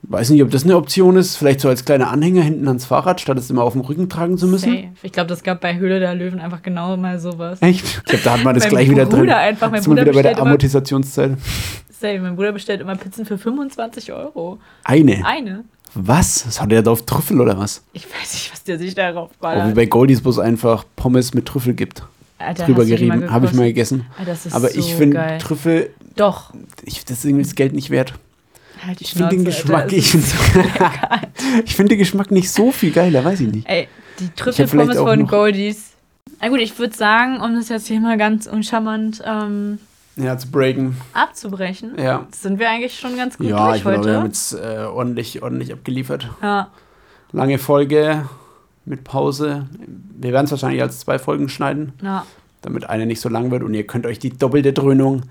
[0.02, 3.20] Weiß nicht, ob das eine Option ist, vielleicht so als kleiner Anhänger hinten ans Fahrrad,
[3.20, 4.70] statt es immer auf dem Rücken tragen zu müssen.
[4.72, 4.88] Safe.
[5.02, 7.60] Ich glaube, das gab bei Höhle der Löwen einfach genau mal sowas.
[7.60, 7.84] Echt?
[7.84, 9.28] Ich glaube, da hat man das gleich wieder drin.
[9.28, 10.50] Einfach, mein Bruder wieder bei der immer-
[12.00, 12.18] Safe.
[12.20, 14.58] Mein Bruder bestellt immer Pizzen für 25 Euro.
[14.84, 15.24] Eine.
[15.24, 15.64] Eine.
[15.94, 16.46] Was?
[16.46, 17.82] Was hat der da auf Trüffel oder was?
[17.92, 19.74] Ich weiß nicht, was der sich darauf Oh, wie ballert.
[19.74, 22.02] bei Goldies, wo es einfach Pommes mit Trüffel gibt.
[22.38, 23.30] Alter, Drüber gerieben.
[23.30, 24.06] Habe ich mal gegessen.
[24.16, 25.38] Alter, das ist Aber so ich finde.
[25.40, 26.52] Trüffel, Doch.
[26.84, 28.14] ich, das ist irgendwie das Geld nicht wert.
[28.86, 30.14] Halt Ich finde den Geschmack, Alter, ich,
[31.64, 33.68] ich finde den Geschmack nicht so viel geiler, weiß ich nicht.
[33.68, 33.88] Ey,
[34.20, 35.92] die Trüffelpommes von Goldies.
[36.40, 39.78] Na gut, ich würde sagen, um das jetzt hier mal ganz uncharmant ähm,
[40.18, 40.96] Ja, zu breaken.
[41.14, 42.26] abzubrechen, Ja.
[42.32, 44.26] sind wir eigentlich schon ganz gut Ja, durch ich glaube, wir haben heute.
[44.28, 46.28] jetzt äh, ordentlich, ordentlich abgeliefert.
[46.42, 46.68] Ja,
[47.32, 48.24] Lange Folge
[48.84, 49.68] mit Pause.
[50.18, 52.24] Wir werden es wahrscheinlich als zwei Folgen schneiden, ja.
[52.62, 55.22] damit eine nicht so lang wird und ihr könnt euch die doppelte Dröhnung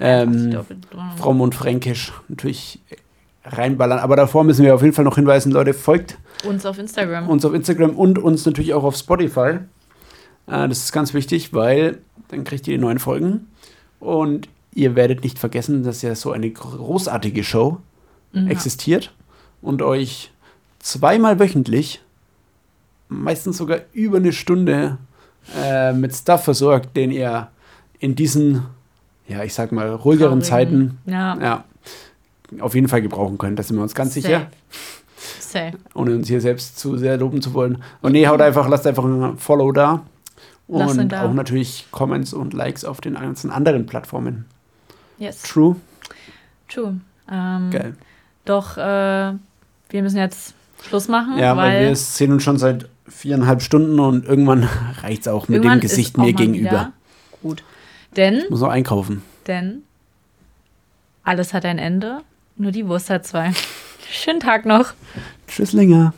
[0.00, 1.00] ähm, Doppelt drin.
[1.18, 2.80] fromm und fränkisch natürlich
[3.44, 3.98] reinballern.
[3.98, 6.16] Aber davor müssen wir auf jeden Fall noch hinweisen, Leute, folgt
[6.48, 7.28] Uns auf Instagram.
[7.28, 9.58] uns auf Instagram und uns natürlich auch auf Spotify.
[10.46, 13.48] Äh, das ist ganz wichtig, weil dann kriegt ihr die neuen Folgen.
[14.02, 17.78] Und ihr werdet nicht vergessen, dass ja so eine großartige Show
[18.32, 18.48] Mhm.
[18.48, 19.12] existiert
[19.60, 20.30] und euch
[20.80, 22.00] zweimal wöchentlich,
[23.08, 24.96] meistens sogar über eine Stunde,
[25.62, 27.48] äh, mit Stuff versorgt, den ihr
[28.00, 28.62] in diesen,
[29.28, 30.96] ja, ich sag mal, ruhigeren Traurigen.
[30.96, 31.64] Zeiten Ja, ja,
[32.60, 33.54] auf jeden Fall gebrauchen können.
[33.54, 34.48] Da sind wir uns ganz sicher
[35.38, 35.72] Safe.
[35.94, 37.82] ohne uns hier selbst zu sehr loben zu wollen.
[38.00, 40.02] Und nee, haut einfach, lasst einfach ein Follow da.
[40.68, 44.46] Und auch natürlich Comments und Likes auf den ganzen anderen Plattformen.
[45.18, 45.42] Yes.
[45.42, 45.76] True.
[46.68, 47.00] True.
[47.30, 47.94] Ähm, Geil.
[48.44, 50.54] Doch, äh, wir müssen jetzt
[50.88, 54.64] Schluss machen, Ja, weil, weil wir sehen uns schon seit viereinhalb Stunden und irgendwann
[55.02, 56.92] reicht es auch mit irgendwann dem Gesicht auch mir gegenüber.
[57.42, 57.62] Gut.
[58.16, 59.22] Denn, Muss noch einkaufen.
[59.46, 59.82] denn,
[61.24, 62.22] alles hat ein Ende,
[62.56, 63.52] nur die Wurst hat zwei.
[64.10, 64.92] Schönen Tag noch.
[65.46, 66.12] Tschüss, länger.